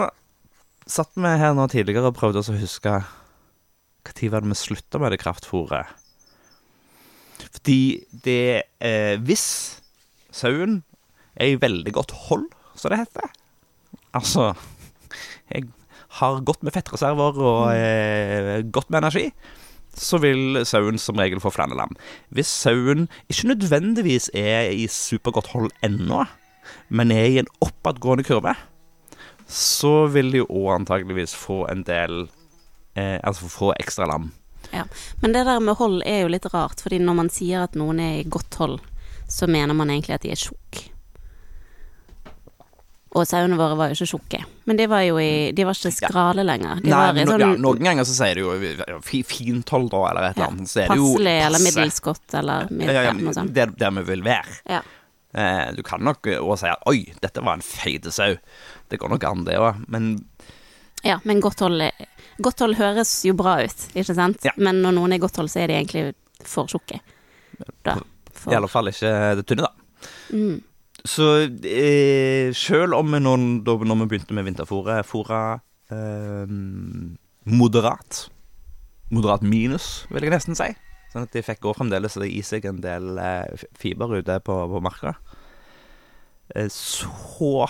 [0.86, 2.96] satt vi her nå tidligere og prøvde oss å huske
[4.06, 5.88] når var det vi slutta med det kraftfôret.
[7.56, 7.80] Fordi
[8.24, 9.80] det eh, Hvis
[10.32, 10.78] sauen
[11.36, 13.28] er i veldig godt hold, som det heter
[14.16, 14.54] Altså
[15.50, 15.66] Jeg
[16.20, 19.26] har godt med fettreserver og eh, godt med energi
[19.96, 21.88] så vil sauen som regel få flere.
[22.28, 26.24] Hvis sauen ikke nødvendigvis er i supergodt hold ennå,
[26.88, 28.54] men er i en oppadgående kurve,
[29.46, 32.26] så vil de òg antageligvis få en del
[32.98, 34.32] eh, Altså få ekstra lam.
[34.72, 34.82] Ja.
[35.22, 38.00] Men det der med hold er jo litt rart, fordi når man sier at noen
[38.02, 38.78] er i godt hold,
[39.30, 40.90] så mener man egentlig at de er tjukke.
[43.16, 45.92] Og sauene våre var jo ikke tjukke, men de var jo i, de var ikke
[45.94, 46.82] skrale lenger.
[46.84, 49.72] De Nei, var i men sånn ja, Noen ganger så sier de jo fi- fint
[49.72, 50.68] hold, da, eller et eller annet.
[50.68, 53.54] Så er det jo passelig eller middels godt eller midd, Ja, ja, ja, noe sånt.
[53.56, 54.58] der, der vi vil være.
[54.68, 54.82] Ja.
[55.36, 58.36] Eh, du kan nok òg si at 'oi, dette var en feite sau'.
[58.88, 59.80] Det går nok an, det òg.
[59.88, 60.12] Men
[61.04, 61.82] ja, men godt hold,
[62.42, 64.44] godt hold høres jo bra ut, ikke sant?
[64.44, 64.52] Ja.
[64.56, 67.00] Men når noen er godt hold, så er de egentlig for tjukke.
[68.46, 69.72] I alle fall ikke det tynne, da.
[70.36, 70.56] mm,
[71.06, 73.34] Så eh, selv om vi nå,
[73.66, 75.60] da når vi begynte med vinterfôret, fôra
[75.92, 76.56] eh,
[77.46, 78.26] moderat
[79.14, 80.66] Moderat minus, vil jeg nesten si.
[81.12, 84.80] Sånn at de fikk òg fremdeles i seg en del eh, fiber ute på, på
[84.82, 85.12] marka.
[86.54, 87.68] Eh, så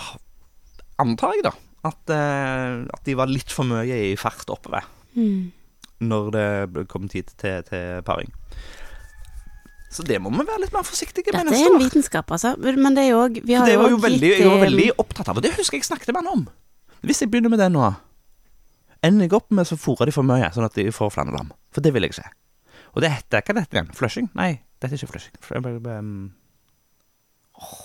[0.97, 1.53] antar jeg, da,
[1.85, 5.45] at, eh, at de var litt for mye i fart oppover mm.
[6.09, 8.33] når det kom tid til, til paring.
[9.89, 12.55] Så det må vi være litt mer forsiktige med Dette er en vitenskap, altså.
[12.59, 15.29] Men det er jo òg Vi har Det var jo òg jeg var veldig opptatt
[15.31, 16.43] av, og det husker jeg snakket med han om.
[17.07, 17.85] Hvis jeg begynner med det nå,
[19.05, 21.47] ender jeg opp med så fôrer de for mye, sånn at de får flere.
[21.71, 22.31] For det vil jeg ikke.
[22.97, 23.93] Og det heter Hva heter det igjen?
[23.95, 24.29] Flushing?
[24.35, 25.39] Nei, dette er ikke flushing.
[25.45, 26.31] Fl-
[27.57, 27.77] åh.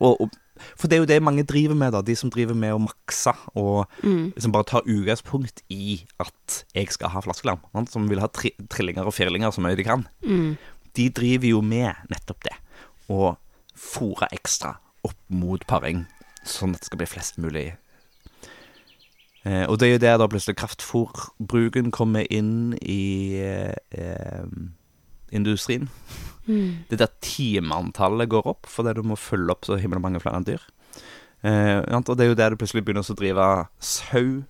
[0.00, 0.30] og, og,
[0.74, 2.02] for det er jo det mange driver med, da.
[2.04, 6.94] De som driver med å makse og mm, liksom bare tar utgangspunkt i at jeg
[6.94, 7.62] skal ha flaskelam.
[7.72, 7.92] sant?
[7.92, 10.56] Som vil ha tri trillinger og firlinger så mye de kan mm,
[10.96, 12.54] de driver jo med nettopp det.
[13.12, 13.34] Å
[13.76, 16.06] fòre ekstra opp mot paring,
[16.46, 17.66] sånn at det skal bli flest mulig.
[19.46, 24.48] Eh, og det er jo der da plutselig kraftfôrbruken kommer inn i eh,
[25.30, 25.90] industrien.
[26.46, 26.86] Mm.
[26.90, 30.62] Det der timeantallet går opp, fordi du må følge opp så himla mange flere dyr.
[31.46, 34.42] Eh, og det er jo der du plutselig begynner å drive sau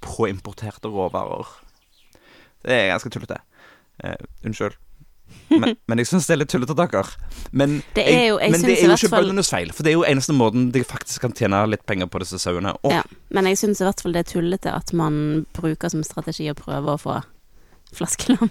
[0.00, 1.48] på importerte råvarer.
[2.64, 3.40] Det er ganske tullete.
[4.04, 4.76] Eh, unnskyld.
[5.50, 7.02] Men, men jeg syns det er litt tullete, dere.
[7.52, 9.98] Men, Det er jo- jeg men det er jo ikke bøndenes feil, for det er
[9.98, 12.74] jo eneste måten de faktisk kan tjene litt penger på disse sauene.
[12.84, 13.02] Og Ja.
[13.30, 16.54] Men jeg syns i hvert fall det er tullete at man bruker som strategi å
[16.58, 17.22] prøve å få
[17.92, 18.50] flaskelam.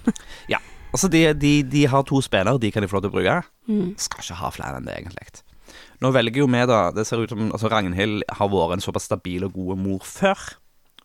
[0.94, 3.38] Altså, de, de, de har to spillere, de kan de få lov til å bruke.
[3.70, 3.94] Mm.
[4.02, 5.44] Skal ikke ha flere enn det, egentlig.
[6.00, 9.10] Nå velger jo vi, da Det ser ut som altså Ragnhild har vært en såpass
[9.10, 10.44] stabil og god mor før.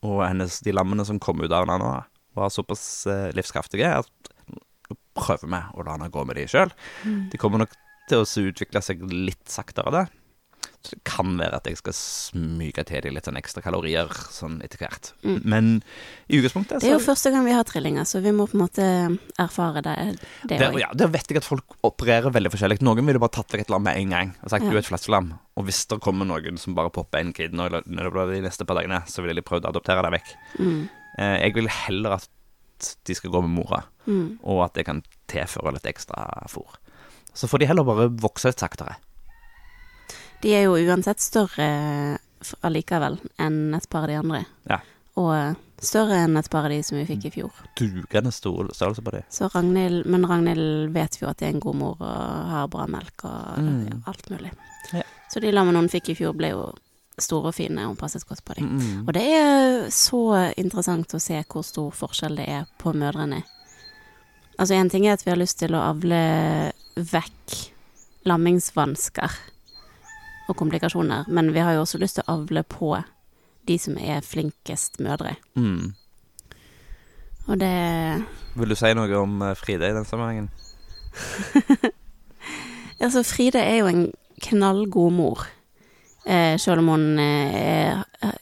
[0.04, 1.92] Og hennes, de lammene som kom ut av henne nå,
[2.34, 6.72] var såpass eh, livskraftige at nå prøver vi å la henne gå med de sjøl.
[7.06, 7.20] Mm.
[7.32, 7.74] De kommer nok
[8.10, 10.04] til å utvikle seg litt saktere, da.
[10.84, 14.82] Det kan være at jeg skal smyge til dem litt sånn ekstra kalorier sånn etter
[14.82, 15.12] hvert.
[15.24, 15.38] Mm.
[15.48, 15.70] Men
[16.28, 18.62] i utgangspunktet Det er jo første gang vi har trillinger, så vi må på en
[18.66, 18.84] måte
[19.40, 19.94] erfare det,
[20.44, 22.82] det der, ja, der vet jeg at folk opererer veldig forskjellig.
[22.84, 24.70] Noen ville bare tatt vekk et lam med en gang og sagt Ja.
[24.70, 25.32] du er et flaskelam.
[25.56, 28.66] Og hvis det kommer noen som bare popper en kid nå det blir de neste
[28.68, 30.34] par dagene, så ville de prøvd å adoptere deg vekk.
[30.60, 30.88] Mm.
[31.18, 32.28] Eh, jeg vil heller at
[33.06, 34.38] de skal gå med mora, Mm.
[34.44, 36.76] og at jeg kan tilføre litt ekstra fôr.
[37.32, 38.96] Så får de heller bare vokse litt saktere.
[40.44, 41.66] De er jo uansett større
[42.60, 44.42] allikevel enn et par av de andre.
[44.68, 44.78] Ja.
[45.16, 45.54] Og eh,
[45.84, 47.60] større enn et par av de som vi fikk i fjor.
[47.80, 49.22] Dugende stor størrelse på de.
[49.32, 52.84] Så Ragnhild, men Ragnhild vet jo at det er en god mor og har bra
[52.90, 54.02] melk og Mm.
[54.10, 54.52] alt mulig.
[54.92, 55.02] Ja.
[55.32, 56.66] Så de lammene hun fikk i fjor, ble jo
[57.18, 58.68] store og fine, hun passet godt på dem.
[58.76, 59.08] Mm.
[59.08, 63.40] Og det er så interessant å se hvor stor forskjell det er på mødrene.
[64.58, 67.54] Altså En ting er at vi har lyst til å avle vekk
[68.26, 69.30] lammingsvansker
[70.48, 72.94] og komplikasjoner, men vi har jo også lyst til å avle på
[73.68, 75.36] de som er flinkest mødre.
[75.56, 75.94] Mm.
[77.46, 77.74] Og det
[78.54, 80.48] Vil du si noe om eh, Fride i den sammenhengen?
[83.04, 84.04] Altså, Fride er jo en
[84.44, 85.40] knallgod mor.
[86.24, 87.90] Eh, selv om hun eh,
[88.24, 88.36] er,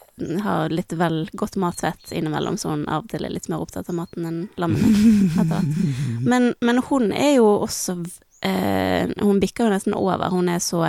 [0.45, 3.89] har litt vel godt matvett innimellom, så hun av og til er litt mer opptatt
[3.91, 5.59] av maten enn lammene.
[6.31, 7.97] Men, men hun er jo også
[8.45, 10.31] eh, Hun bikker jo nesten over.
[10.31, 10.85] Hun er så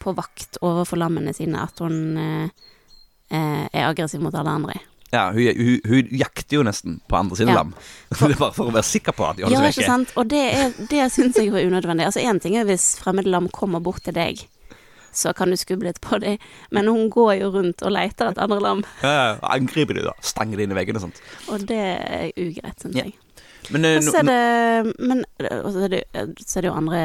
[0.00, 2.48] på vakt overfor lammene sine at hun eh,
[3.30, 4.78] eh, er aggressiv mot alle andre.
[5.12, 7.62] Ja, hun, hun, hun jakter jo nesten på andre sine Ja.
[7.62, 7.70] lam.
[8.18, 9.94] Det er bare for å være sikker på at de Ja, holder ikke seg vekke.
[9.94, 10.12] sant?
[10.20, 12.04] Og det, er, det syns jeg var unødvendig.
[12.10, 14.42] Altså, én ting er hvis fremmede lam kommer bort til deg,
[15.18, 16.36] så kan du skubbe litt på dem,
[16.70, 20.12] men hun går jo rundt og leter etter andre lam, Ja, ja, angriper de da.
[20.20, 21.22] Stanger de inn i veggene og sånt.
[21.48, 23.06] og det er ugreit, syns Ja.
[23.08, 23.16] jeg.
[23.72, 26.02] Men uh, så er det Men så er det,
[26.44, 27.00] så er det jo andre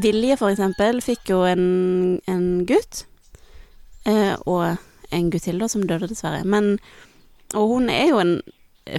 [0.00, 3.04] Vilje, for eksempel, fikk jo en, en gutt.
[4.08, 4.76] Eh, og
[5.14, 6.44] en gutt til, da, som døde, dessverre.
[6.44, 6.78] Men
[7.54, 8.38] Og hun er jo en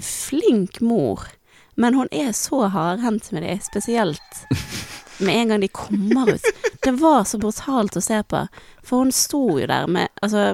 [0.02, 1.26] flink mor.
[1.76, 4.46] Men hun er så hardhendt med det, spesielt
[5.20, 6.46] med en gang de kommer ut.
[6.86, 8.46] Det var så brutalt å se på,
[8.86, 10.54] for hun sto jo der med Altså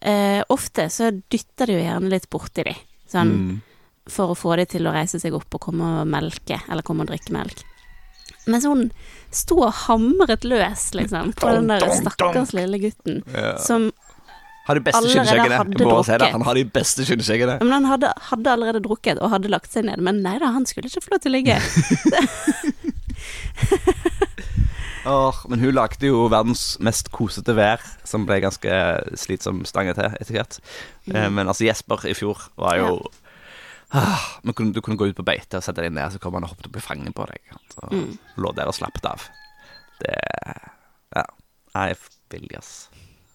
[0.00, 2.74] eh, Ofte så dytter de jo gjerne litt borti de,
[3.10, 3.60] sånn Mm.
[4.10, 7.04] for å få de til å reise seg opp og komme og melke, eller komme
[7.04, 7.62] og drikke melk.
[8.46, 8.90] Mens hun
[9.34, 13.56] sto og hamret løs, liksom, på den der stakkars lille gutten, Ja.
[13.58, 13.90] som
[14.66, 16.04] Har de beste allerede skinnskjeggene.
[16.04, 16.12] si.
[16.32, 17.58] Han har de beste skinnskjeggene.
[17.60, 19.98] Men han hadde, hadde allerede drukket og hadde lagt seg ned.
[19.98, 21.56] Men nei da, han skulle ikke få lov til å ligge.
[25.06, 28.70] oh, men hun lagde jo verdens mest kosete vær, som ble ganske
[29.18, 30.58] slitsom stange til etter hvert.
[31.06, 31.32] Mm.
[31.38, 32.90] Men altså, Jesper i fjor var jo
[33.92, 36.34] ah, men kunne, Du kunne gå ut på beite og sette deg ned, så kom
[36.34, 37.40] han og hoppet opp i fanget på deg.
[37.74, 38.18] Så Mm.
[38.36, 39.28] lå der og slappet av.
[40.00, 40.16] Det
[41.16, 41.24] Ja.
[41.74, 41.96] Jeg
[42.30, 42.88] Viljas.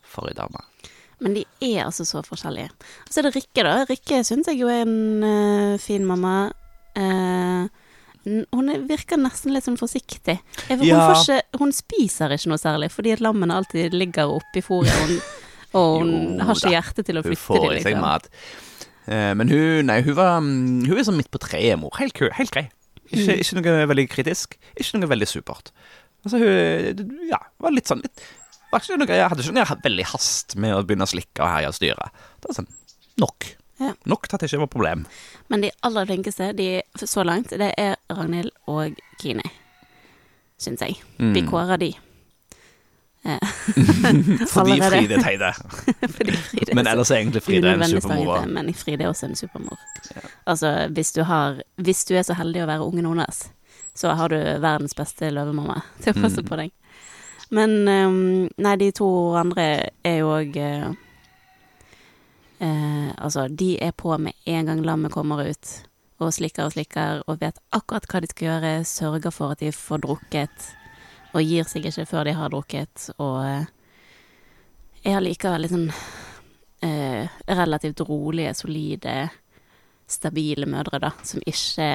[0.03, 0.61] For ei dame.
[1.19, 2.69] Men de er altså så forskjellige.
[3.09, 3.85] Så er det Rikke, da.
[3.85, 6.51] Rikke syns jeg jo er en uh, fin mamma.
[6.95, 7.67] Uh,
[8.25, 10.39] hun er- virker nesten litt sånn forsiktig.
[10.69, 11.13] Hun, Ja.
[11.13, 14.89] får ikke, hun spiser ikke noe særlig, fordi at lammene alltid ligger oppi fôret.
[15.07, 15.21] Hun,
[15.75, 18.01] og hun Jo har ikke hjerte til å Hun flytte får dem, i seg liksom.
[18.01, 18.29] mat.
[19.07, 21.93] Eh, men hun Nei, hun var mm, Hun er sånn midt på treet, mor.
[21.99, 22.69] Helt, helt grei.
[23.05, 23.41] Ikke, Mm.
[23.43, 24.55] ikke noe veldig kritisk.
[24.81, 25.69] Ikke noe veldig supert.
[26.25, 28.23] Altså, hun Ja, var litt sånn litt,
[28.71, 31.51] var ikke noe, Jeg hadde ikke noe veldig hast med å begynne å slikke og
[31.53, 32.09] herje og styre.
[32.41, 32.71] Det var sånn
[33.21, 33.51] nok.
[33.79, 33.93] Ja.
[34.09, 35.05] Nok til at det ikke var problem.
[35.49, 39.43] Men de aller flinkeste de, så langt, det er Ragnhild og Kine,
[40.57, 40.97] syns jeg.
[41.19, 41.33] Mm.
[41.35, 41.91] Vi kårer de.
[44.53, 44.77] Fordi.
[44.81, 48.45] Fride er Men ellers er egentlig Fride en supermor.
[48.47, 49.79] Men Fride er også en supermor.
[50.45, 53.45] Altså, hvis du har Hvis du er så heldig å være ungen hennes,
[53.95, 56.49] så har du verdens beste løvemamma til å passe Mm.
[56.49, 56.71] på deg.
[57.55, 60.87] Men um, nei, de to andre er jo òg uh,
[62.61, 65.73] uh, Altså, de er på med en gang lammet kommer ut,
[66.19, 69.71] og slikker og slikker, og vet akkurat hva de skal gjøre, sørger for at de
[69.75, 70.69] får drukket,
[71.35, 73.39] og gir seg ikke før de har drukket, og
[75.03, 75.89] jeg er allikevel litt sånn
[76.85, 79.15] eh, relativt rolige, solide,
[80.09, 81.89] stabile mødre, da, som ikke,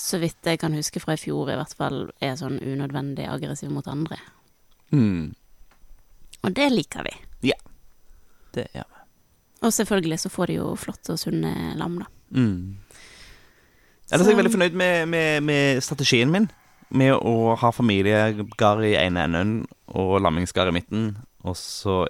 [0.00, 3.72] så vidt jeg kan huske fra i fjor i hvert fall, er sånn unødvendig aggressiv
[3.74, 4.18] mot andre.
[4.90, 5.30] Mm.
[6.40, 7.18] Og det liker vi.
[8.54, 8.96] Det gjør vi.
[9.60, 12.08] Og selvfølgelig så får de jo flotte og sunne lam, da.
[12.32, 12.78] Mm.
[14.10, 16.48] Ellers er jeg veldig fornøyd med, med, med strategien min.
[16.90, 19.52] Med å ha familiegard i ene enden
[19.94, 21.04] og lammingsgard i midten,
[21.46, 22.02] og så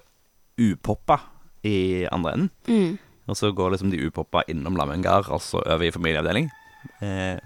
[0.60, 1.18] upoppa
[1.66, 2.50] i andre enden.
[2.68, 2.98] Mm.
[3.30, 6.48] Og så går liksom de upoppa innom lammingard, og så over i familieavdeling.
[7.04, 7.36] Eh,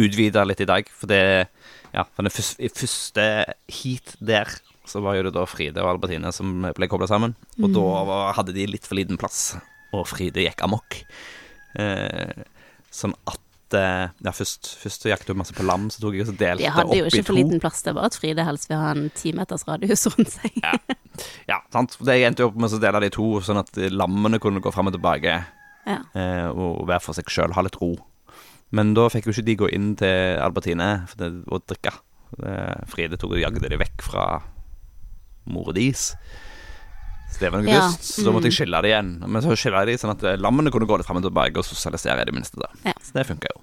[0.00, 0.88] utvida litt i dag.
[0.88, 1.48] For det
[1.92, 3.22] Ja, for det første,
[3.68, 4.48] heat der
[4.88, 7.34] så var jo det da Fride og Albertine som ble kobla sammen.
[7.60, 9.58] Og da var, hadde de litt for liten plass,
[9.92, 10.96] og Fride gikk amok.
[11.76, 12.32] Eh,
[12.88, 13.40] sånn at
[13.78, 16.66] Ja, først, først jaktet hun masse på lam, så tok jeg og opp i De
[16.66, 19.08] det hadde jo ikke for liten plass, det var at Fride helst vil ha en
[19.16, 20.60] ti meters radius rundt seg.
[20.62, 20.74] Ja.
[21.48, 21.96] Ja, sant.
[22.00, 24.88] Det jeg endte opp med å dele de to, sånn at lammene kunne gå fram
[24.88, 25.34] og tilbake
[25.88, 25.98] Ja.
[26.14, 27.94] eh, og være for seg sjøl, ha litt ro.
[28.72, 31.92] Men da fikk jo ikke de gå inn til Albertine det, og drikke.
[32.40, 34.24] Eh, Fride tok og jagde de vekk fra
[35.52, 36.14] mora deres.
[37.40, 37.96] Var noe Ja, Mm.
[38.00, 39.18] så måtte jeg skille det igjen.
[39.28, 41.64] Men så skille de sånn at eh, lammene kunne gå litt fram og tilbake og
[41.64, 42.56] sosialisere i det minste.
[42.60, 42.92] da Ja.
[43.02, 43.62] Så det funka jo.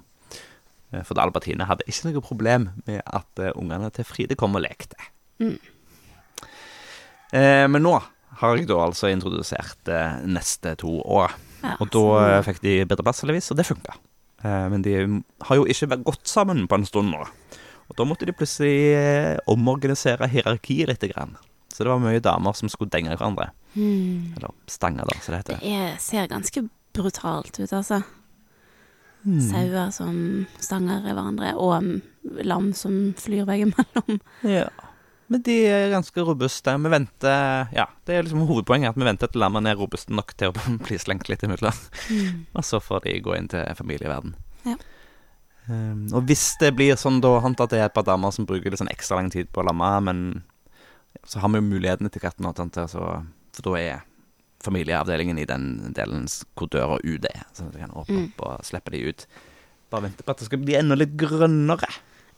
[0.92, 4.62] Eh, For Albertine hadde ikke noe problem med at eh, ungene til Fride kom og
[4.62, 4.96] lekte.
[5.40, 5.58] Mm.
[7.32, 7.94] Eh, men nå
[8.40, 11.30] har jeg da altså introdusert eh, neste to år.
[11.62, 13.94] Ja, Og da så- fikk de bedre plass, heldigvis, og det funka.
[14.42, 17.20] Eh, men de har jo ikke vært godt sammen på en stund nå.
[17.90, 21.00] Og da måtte de plutselig omorganisere hierarkiet litt.
[21.12, 21.36] Grann.
[21.80, 23.46] Så det var mye damer som skulle denge hverandre.
[23.72, 24.34] Mm.
[24.36, 28.02] Eller stange, da, som det Det er, ser ganske brutalt ut, altså.
[29.24, 29.38] Mm.
[29.46, 30.18] Sauer som
[30.60, 34.20] stanger i hverandre, og lam som flyr veggimellom.
[34.44, 34.68] Ja.
[35.32, 36.76] Men de er ganske robuste.
[36.84, 40.36] Vi venter Ja, det er liksom hovedpoenget, at vi venter til lammene er robuste nok
[40.36, 41.80] til å bli slengt litt imellom.
[42.12, 42.44] Mm.
[42.52, 44.36] Og så får de gå inn til familieverden.
[44.68, 44.76] Ja.
[45.64, 48.44] Um, og hvis det blir sånn, da hant at det er et par damer som
[48.44, 50.24] bruker litt sånn ekstra lang tid på å lamme, men
[51.24, 53.24] så har vi jo mulighetene til hvert nå, altså,
[53.56, 54.04] for da er
[54.64, 56.26] familieavdelingen i den delen
[56.58, 58.28] hvor døra ut er, så vi kan åpne Mm.
[58.34, 59.26] opp og slippe de ut.
[59.90, 61.88] Bare vente på at det skal bli enda litt grønnere.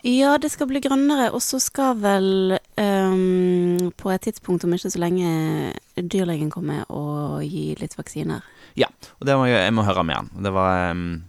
[0.03, 4.91] Ja, det skal bli grønnere, og så skal vel um, på et tidspunkt om ikke
[4.91, 8.43] så lenge dyrlegen komme og gi litt vaksiner.
[8.75, 8.89] Ja,
[9.21, 10.31] og det må jeg, jeg må høre med han.
[10.43, 11.23] Det var um,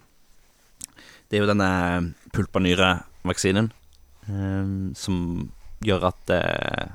[1.30, 3.70] Det er jo denne pulpanyrevaksinen
[4.28, 5.50] um, som
[5.84, 6.92] gjør at uh,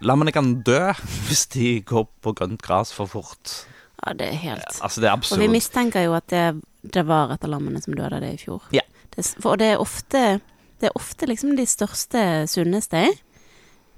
[0.00, 0.80] lammene kan dø
[1.28, 3.66] hvis de går på grønt gras for fort.
[4.04, 7.32] Ja, det er helt Altså, det er Og vi mistenker jo at det, det var
[7.32, 8.66] et av lammene som døde av det i fjor.
[8.76, 8.84] Ja.
[9.14, 10.40] Det, for det er ofte
[10.76, 12.20] Det er ofte liksom de største,
[12.52, 13.06] sunneste.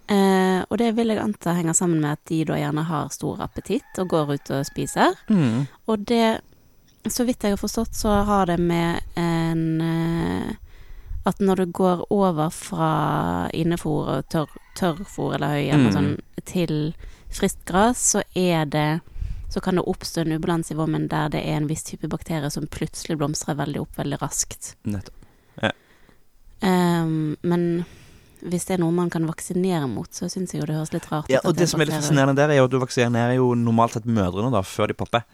[0.09, 3.43] Eh, og det vil jeg anta henger sammen med at de da gjerne har stor
[3.45, 5.19] appetitt og går ut og spiser.
[5.29, 5.67] Mm.
[5.87, 6.41] Og det
[7.09, 10.55] Så vidt jeg har forstått, så har det med en eh,
[11.27, 14.49] At når du går over fra innefòr og tørr,
[14.79, 15.93] tørrfôr eller høy eller Mm.
[15.93, 16.95] sånt til
[17.31, 19.01] friskt gras, så er det
[19.51, 22.51] så kan det oppstå en ubalanse i vommen der det er en viss type bakterie
[22.51, 24.75] som plutselig blomstrer veldig opp veldig raskt.
[24.85, 25.15] Nettopp.
[26.61, 27.85] Ehm, men
[28.43, 31.07] hvis det er noe man kan vaksinere mot, så syns jeg jo det høres litt
[31.11, 31.33] rart ut.
[31.33, 33.97] Ja, og det som er litt fascinerende der, er jo at du vaksinerer jo normalt
[33.97, 35.25] sett mødrene da, før de popper.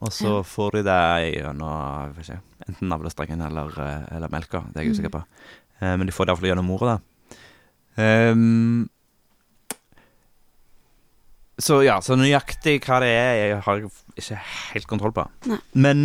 [0.00, 0.42] Og så Ja.
[0.42, 4.64] får de det gjennom ikke, enten navlestrengen eller, eh, eller melka.
[4.72, 4.98] Det er jeg Mm.
[4.98, 5.24] usikker på.
[5.82, 7.00] Eh, Men de får det iallfall gjennom mora, da.
[8.02, 8.88] Ehm,
[11.62, 13.82] så ja, så nøyaktig hva det er, jeg har
[14.18, 14.38] ikke
[14.72, 15.26] helt kontroll på.
[15.50, 15.58] Nei.
[15.78, 16.00] Men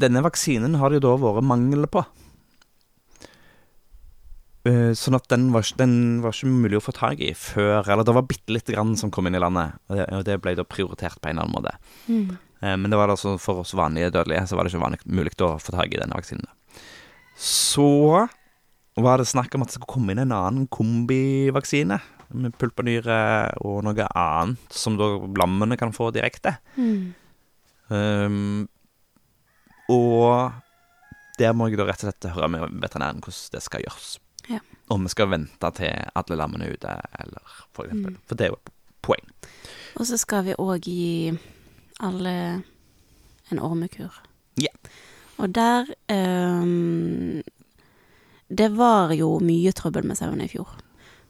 [0.00, 2.02] denne vaksinen har det jo da vært mangel på.
[4.66, 8.06] Eh, Sånn at den var, den var ikke mulig å få tak i før Eller
[8.06, 10.56] det var bitte lite grann som kom inn i landet, og det, og det ble
[10.58, 11.76] da prioritert på en eller annen måte.
[12.10, 12.38] Mm.
[12.62, 15.36] Eh, Men det var altså for oss vanlige dødelige så var det ikke vanlig, mulig
[15.44, 16.48] å få tak i denne vaksinen.
[17.36, 17.86] Så
[18.96, 22.00] var det snakk om at det skulle komme inn en annen kombivaksine
[22.34, 23.18] med pulpanyre
[23.62, 26.56] og noe annet som da lammene kan få direkte.
[26.76, 27.14] Mm.
[27.88, 28.68] Um,
[29.92, 30.52] og
[31.38, 34.14] der må jeg da rett og slett høre med veterinæren hvordan det skal gjøres.
[34.50, 34.60] Ja.
[34.94, 38.14] Om vi skal vente til alle lammene er ute, eller for eksempel.
[38.14, 38.22] Mm.
[38.26, 38.72] For det er jo et
[39.06, 39.28] poeng.
[39.96, 41.34] Og så skal vi òg gi
[42.04, 42.36] alle
[43.50, 44.22] en ormekur.
[44.60, 44.72] Ja.
[45.36, 47.42] Og der um,
[48.48, 50.70] Det var jo mye trøbbel med sauene i fjor.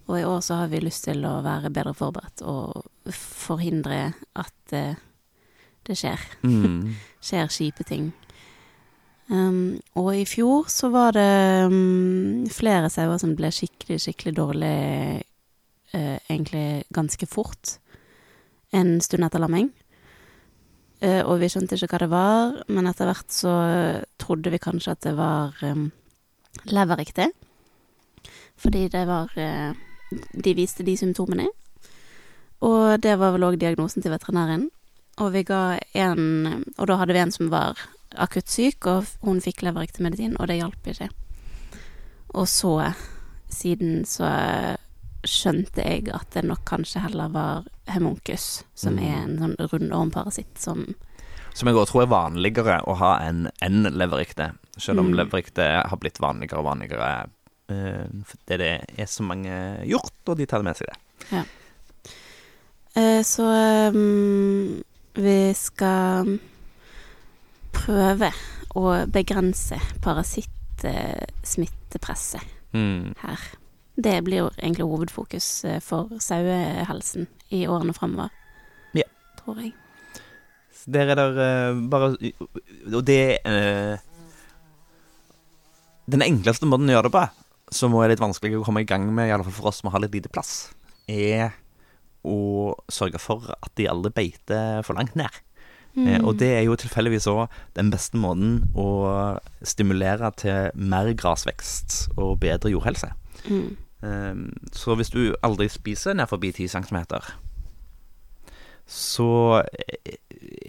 [0.06, 4.74] Og i år så har vi lyst til å være bedre forberedt og forhindre at
[4.76, 4.98] eh,
[5.86, 6.22] det skjer.
[6.46, 6.94] Mm.
[7.26, 8.12] Skjer kjipe ting.
[9.26, 14.76] Um, og i fjor så var det um, flere sauer som ble skikkelig, skikkelig dårlig
[15.96, 17.80] uh, egentlig ganske fort.
[18.70, 19.72] En stund etter lamming.
[21.02, 23.56] Uh, og vi skjønte ikke hva det var, men etter hvert så
[24.22, 25.88] trodde vi kanskje at det var um,
[26.70, 27.32] leverriktig.
[28.56, 29.74] Fordi det var eh,
[30.10, 31.48] De viste de symptomene.
[32.62, 34.68] Og det var vel òg diagnosen til veterinæren.
[35.18, 37.76] Og vi ga en Og da hadde vi en som var
[38.16, 41.08] akutt syk, og hun fikk leverektemedisin, og det hjalp ikke.
[42.34, 42.94] Og så,
[43.50, 44.76] siden så
[45.26, 49.02] skjønte jeg at det nok kanskje heller var hemunkus, som Mm.
[49.02, 50.94] er en sånn rundormparasitt som
[51.54, 55.16] Som jeg òg tror er vanligere å ha enn en leverikte, Selv om Mm.
[55.16, 57.30] leverikte har blitt vanligere og vanligere.
[57.72, 59.52] Eh, fordi det er så mange
[59.88, 60.98] gjort, og de tar med seg det.
[62.96, 63.44] Eh, så
[63.92, 64.82] um,
[65.16, 66.38] vi skal
[67.76, 68.30] prøve
[68.76, 72.44] å begrense parasittsmittepresset
[72.76, 73.14] Mm.
[73.22, 73.40] her.
[73.96, 78.28] Det blir jo egentlig hovedfokus eh, for sauehelsen i årene framover.
[78.92, 79.02] Ja.
[79.40, 79.72] Tror jeg.
[80.74, 82.16] Så Der er det uh, bare
[82.94, 83.96] Og det uh,
[86.06, 87.24] Den enkleste måten å gjøre det på,
[87.72, 89.90] som er litt vanskelig å komme i gang med, i alle fall for oss som
[89.92, 90.70] har litt lite plass,
[91.10, 91.54] er
[92.26, 95.42] å sørge for at de aldri beiter for langt ned.
[95.96, 97.46] Eh, og det er jo tilfeldigvis òg
[97.78, 98.88] den beste måten å
[99.64, 103.14] stimulere til mer grasvekst og bedre jordhelse.
[103.48, 103.76] Mm.
[104.04, 104.42] Eh,
[104.76, 107.00] så hvis du aldri spiser ned forbi 10 cm,
[108.86, 109.30] så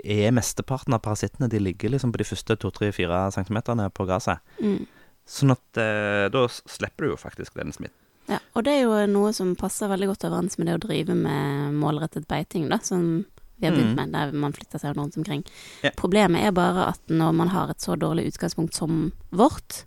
[0.07, 3.59] er mesteparten av parasittene De ligger liksom på de første 2-3-4 cm
[3.93, 4.39] på gresset.
[4.63, 4.87] Mm.
[5.27, 7.95] Sånn at eh, da slipper du jo faktisk den smitten.
[8.27, 11.13] Ja, og det er jo noe som passer veldig godt overens med det å drive
[11.15, 13.25] med målrettet beiting, da, som
[13.57, 13.95] vi har begynt Mm.
[13.95, 15.43] med, der man flytter seg rundt omkring.
[15.81, 15.89] Ja.
[15.95, 19.85] Problemet er bare at når man har et så dårlig utgangspunkt som vårt,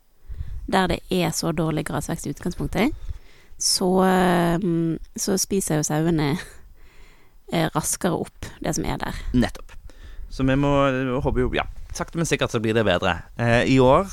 [0.67, 2.95] der det er så dårlig grasvekst i utgangspunktet,
[3.61, 4.59] så, eh,
[5.17, 6.33] så spiser jo sauene
[7.53, 9.15] eh, raskere opp det som er der.
[9.35, 9.73] Nettopp.
[10.31, 10.71] Så vi må
[11.23, 13.23] håpe jo Ja, sakte, men sikkert så blir det bedre.
[13.39, 14.07] Eh, I år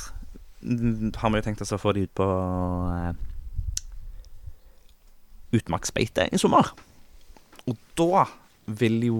[0.62, 2.26] har vi jo tenkt oss å få de ut på
[2.92, 3.12] eh,
[5.58, 6.72] utmarksbeite i sommer.
[7.68, 8.26] Og da
[8.78, 9.18] vil jo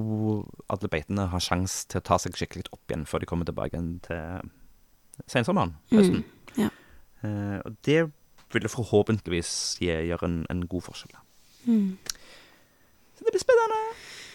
[0.68, 3.76] alle beitene ha sjanse til å ta seg skikkelig opp igjen før de kommer tilbake
[3.76, 4.50] igjen til
[5.30, 6.20] sensommeren, høsten.
[6.24, 6.68] Mm, ja.
[7.24, 8.02] Eh, og det
[8.52, 9.50] vil forhåpentligvis
[9.84, 11.16] gjøre en, en god forskjell.
[11.68, 11.96] Mm.
[13.18, 13.80] Så det blir spennende.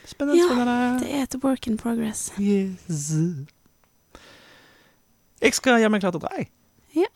[0.03, 0.99] Spennende, Ja, spennende.
[1.03, 2.25] Det er et work in progress.
[2.39, 3.13] Yes.
[5.43, 6.49] Jeg skal gjøre meg klar til å dra, jeg.
[6.97, 7.09] Ja.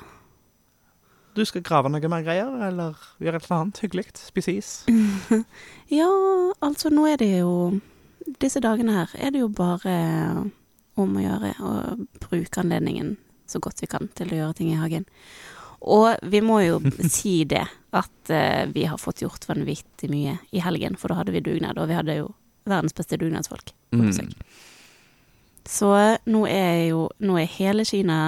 [1.38, 4.07] Du skal grave noe mer greier, eller gjøre et eller annet hyggelig?
[4.17, 4.71] Spise is?
[5.99, 6.09] Ja,
[6.65, 7.51] altså nå er det jo
[8.41, 9.93] Disse dagene her er det jo bare
[10.99, 11.73] om å gjøre å
[12.19, 13.13] bruke anledningen
[13.47, 15.05] så godt vi kan til å gjøre ting i hagen.
[15.88, 16.82] Og vi må jo
[17.17, 17.63] si det,
[17.95, 21.80] at uh, vi har fått gjort vanvittig mye i helgen, for da hadde vi dugnad,
[21.80, 22.32] og vi hadde jo
[22.67, 24.34] verdens beste dugnadsfolk på besøk.
[25.68, 25.89] Så
[26.30, 28.20] nå er jo Nå er hele Kina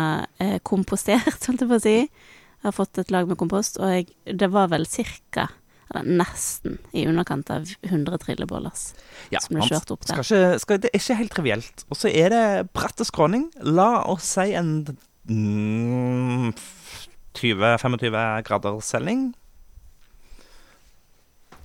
[0.44, 1.96] eh, kompostert, holdt jeg på å si.
[2.60, 5.46] Jeg har fått et lag med kompost, og jeg, det var vel cirka,
[5.90, 8.90] eller nesten, i underkant av 100 trillebålers
[9.32, 10.20] Ja, som ble kjørt opp der.
[10.20, 11.86] Skal ikke, skal, det er ikke helt trivielt.
[11.88, 12.44] Og så er det
[12.76, 13.48] bratte skråning.
[13.64, 14.74] La oss si en
[15.32, 16.52] mm,
[17.40, 18.20] 20-25
[18.50, 19.30] grader selging.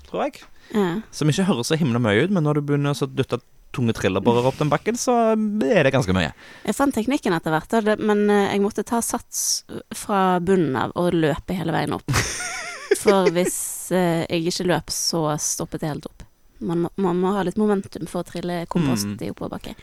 [0.06, 0.44] Tror jeg.
[0.70, 0.88] Ja.
[1.10, 3.42] Som ikke høres så himla mye ut, men når du begynner å dytte
[3.74, 6.32] tunge trillebårer opp den bakken, så er det ganske mye.
[6.64, 9.64] Jeg fant teknikken etter hvert, men eh, jeg måtte ta sats
[9.94, 12.14] fra bunnen av og løpe hele veien opp.
[13.04, 13.56] For hvis
[13.92, 16.24] eh, jeg ikke løp, så stoppet det helt opp.
[16.64, 19.18] Man må, man må ha litt momentum for å trille kompost Mm.
[19.26, 19.74] i oppoverbakke.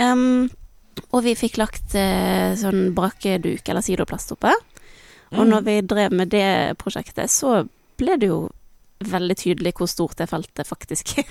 [0.00, 0.48] Um,
[1.12, 4.50] og vi fikk lagt eh, sånn brakkeduk eller sidoplast oppe.
[5.32, 7.62] Og når vi drev med det prosjektet, så
[8.00, 8.40] ble det jo
[9.08, 11.30] veldig tydelig hvor stort det feltet faktisk er.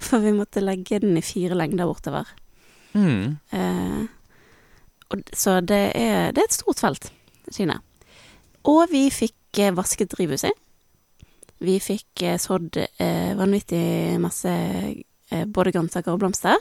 [0.06, 2.28] For vi måtte legge den i fire lengder bortover.
[2.92, 3.36] Mm.
[3.50, 4.00] Eh,
[5.10, 7.10] og, så det er, det er et stort felt,
[7.52, 7.80] Kina.
[8.70, 10.56] Og vi fikk eh, vasket drivhuset.
[11.60, 16.56] Vi fikk eh, sådd eh, vanvittig masse eh, både grønnsaker og blomster.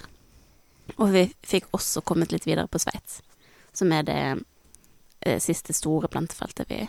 [0.98, 3.22] Og vi fikk også kommet litt videre på Sveits,
[3.74, 4.22] som er det
[5.22, 6.82] eh, siste store plantefeltet vi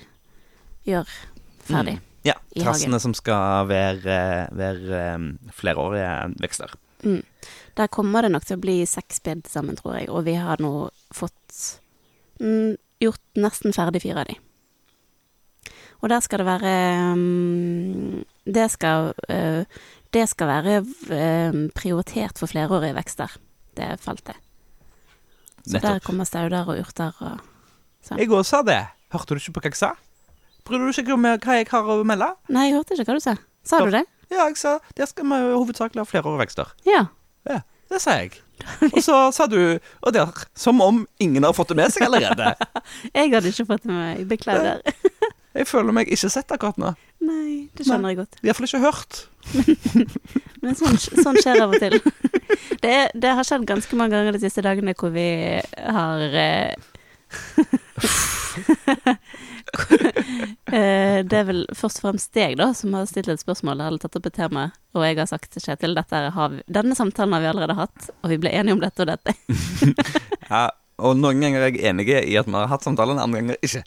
[0.88, 1.10] gjør
[1.68, 1.98] ferdig.
[2.26, 4.20] Ja, trassene som skal være,
[4.52, 6.10] være um, flerårige
[6.42, 6.74] vekster.
[7.04, 7.22] Mm.
[7.78, 10.60] Der kommer det nok til å bli seks bed sammen, tror jeg, og vi har
[10.60, 11.60] nå fått
[12.42, 14.36] mm, gjort nesten ferdig fire av de.
[16.00, 16.74] Og der skal det være
[17.12, 19.64] um, Det skal uh,
[20.12, 23.36] Det skal være uh, prioritert for flerårige vekster,
[23.76, 24.36] det feltet.
[25.64, 27.42] Så der kommer stauder og urter og
[28.04, 28.18] sånn.
[28.18, 28.80] Jeg òg sa det.
[29.12, 29.90] Hørte du ikke på hva jeg sa?
[30.70, 32.28] Bryr du deg ikke om hva jeg har å melde?
[32.54, 33.32] Nei, jeg hørte ikke hva du sa.
[33.66, 34.04] Sa du det?
[34.30, 36.70] Ja, jeg sa der skal vi hovedsakelig ha flerårige vekster.
[36.86, 37.00] Ja.
[37.48, 37.56] Ja,
[37.90, 38.38] det sa jeg.
[38.92, 39.56] Og så sa du
[40.04, 42.52] Og der, som om ingen har fått det med seg allerede.
[43.16, 44.26] Jeg hadde ikke fått det med meg.
[44.28, 44.82] Beklager.
[45.56, 46.92] Jeg føler meg ikke sett akkurat nå.
[47.26, 48.36] Nei, det skjønner jeg godt.
[48.46, 49.18] Iallfall ikke hørt.
[50.62, 51.98] Men sånn, sånn skjer av og til.
[52.80, 55.26] Det, det har skjedd ganske mange ganger de siste dagene hvor vi
[55.94, 56.72] har eh,
[60.72, 64.00] eh, Det er vel først og fremst deg da som har stilt et spørsmål eller
[64.02, 67.34] tatt opp et tema, og jeg har sagt til Kjetil dette har vi, denne samtalen
[67.36, 69.34] har vi allerede hatt, og vi ble enige om dette og dette.
[70.50, 70.68] Ja,
[71.00, 73.80] Og noen ganger er jeg enig i at vi har hatt samtalen, andre ganger ikke.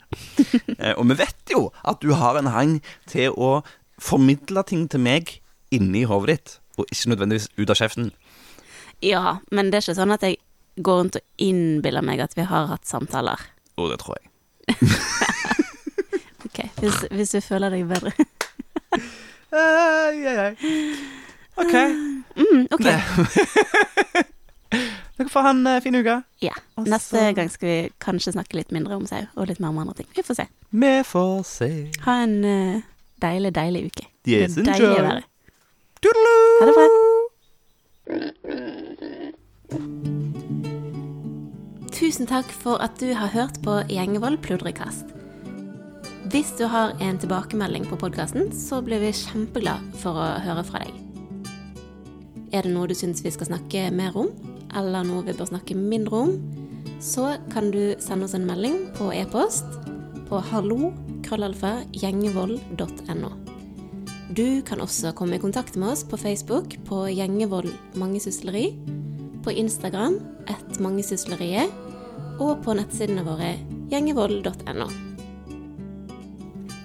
[0.78, 2.72] Eh, og vi vet jo at du har en hang
[3.06, 3.60] til å
[4.02, 5.36] formidle ting til meg
[5.70, 8.10] inni hodet ditt, og ikke nødvendigvis ut av kjeften.
[9.04, 10.40] Ja, men det er ikke sånn at jeg
[10.82, 13.38] går rundt og innbiller meg at vi har hatt samtaler.
[13.78, 14.30] Og det tror jeg.
[16.84, 18.12] Hvis, hvis du føler deg bedre.
[19.54, 20.52] Ei, ei, ei.
[21.56, 21.74] OK.
[22.34, 22.84] Mm, ok,
[25.14, 26.16] Dere får ha en eh, fin uke.
[26.42, 26.54] ja.
[26.74, 26.90] Også...
[26.90, 29.94] Neste gang skal vi kanskje snakke litt mindre om sau, og litt mer om andre
[30.00, 30.08] ting.
[30.16, 30.46] Vi får se.
[30.74, 31.68] Vi får se.
[32.02, 32.82] Ha en uh,
[33.22, 34.08] deilig, deilig uke.
[34.26, 35.22] Yes, Det er deilig å være.
[36.02, 36.58] Toodaloo!
[36.58, 36.86] Ha det bra.
[41.94, 45.14] Tusen takk for at du har hørt på Gjengevold pludrekast.
[46.32, 50.80] Hvis du har en tilbakemelding på podkasten, så blir vi kjempeglad for å høre fra
[50.80, 50.88] deg.
[52.56, 54.28] Er det noe du syns vi skal snakke mer om,
[54.72, 56.32] eller noe vi bør snakke mindre om,
[57.04, 59.68] så kan du sende oss en melding på e-post
[60.30, 63.30] på hallo.krøllalfa.gjengevold.no.
[64.34, 67.68] Du kan også komme i kontakt med oss på Facebook på Gjengevold
[68.00, 68.72] mangesysleri,
[69.44, 70.16] på Instagram
[70.48, 71.68] ett mangesysleriet,
[72.40, 73.60] og på nettsidene våre
[73.92, 75.13] gjengevold.no.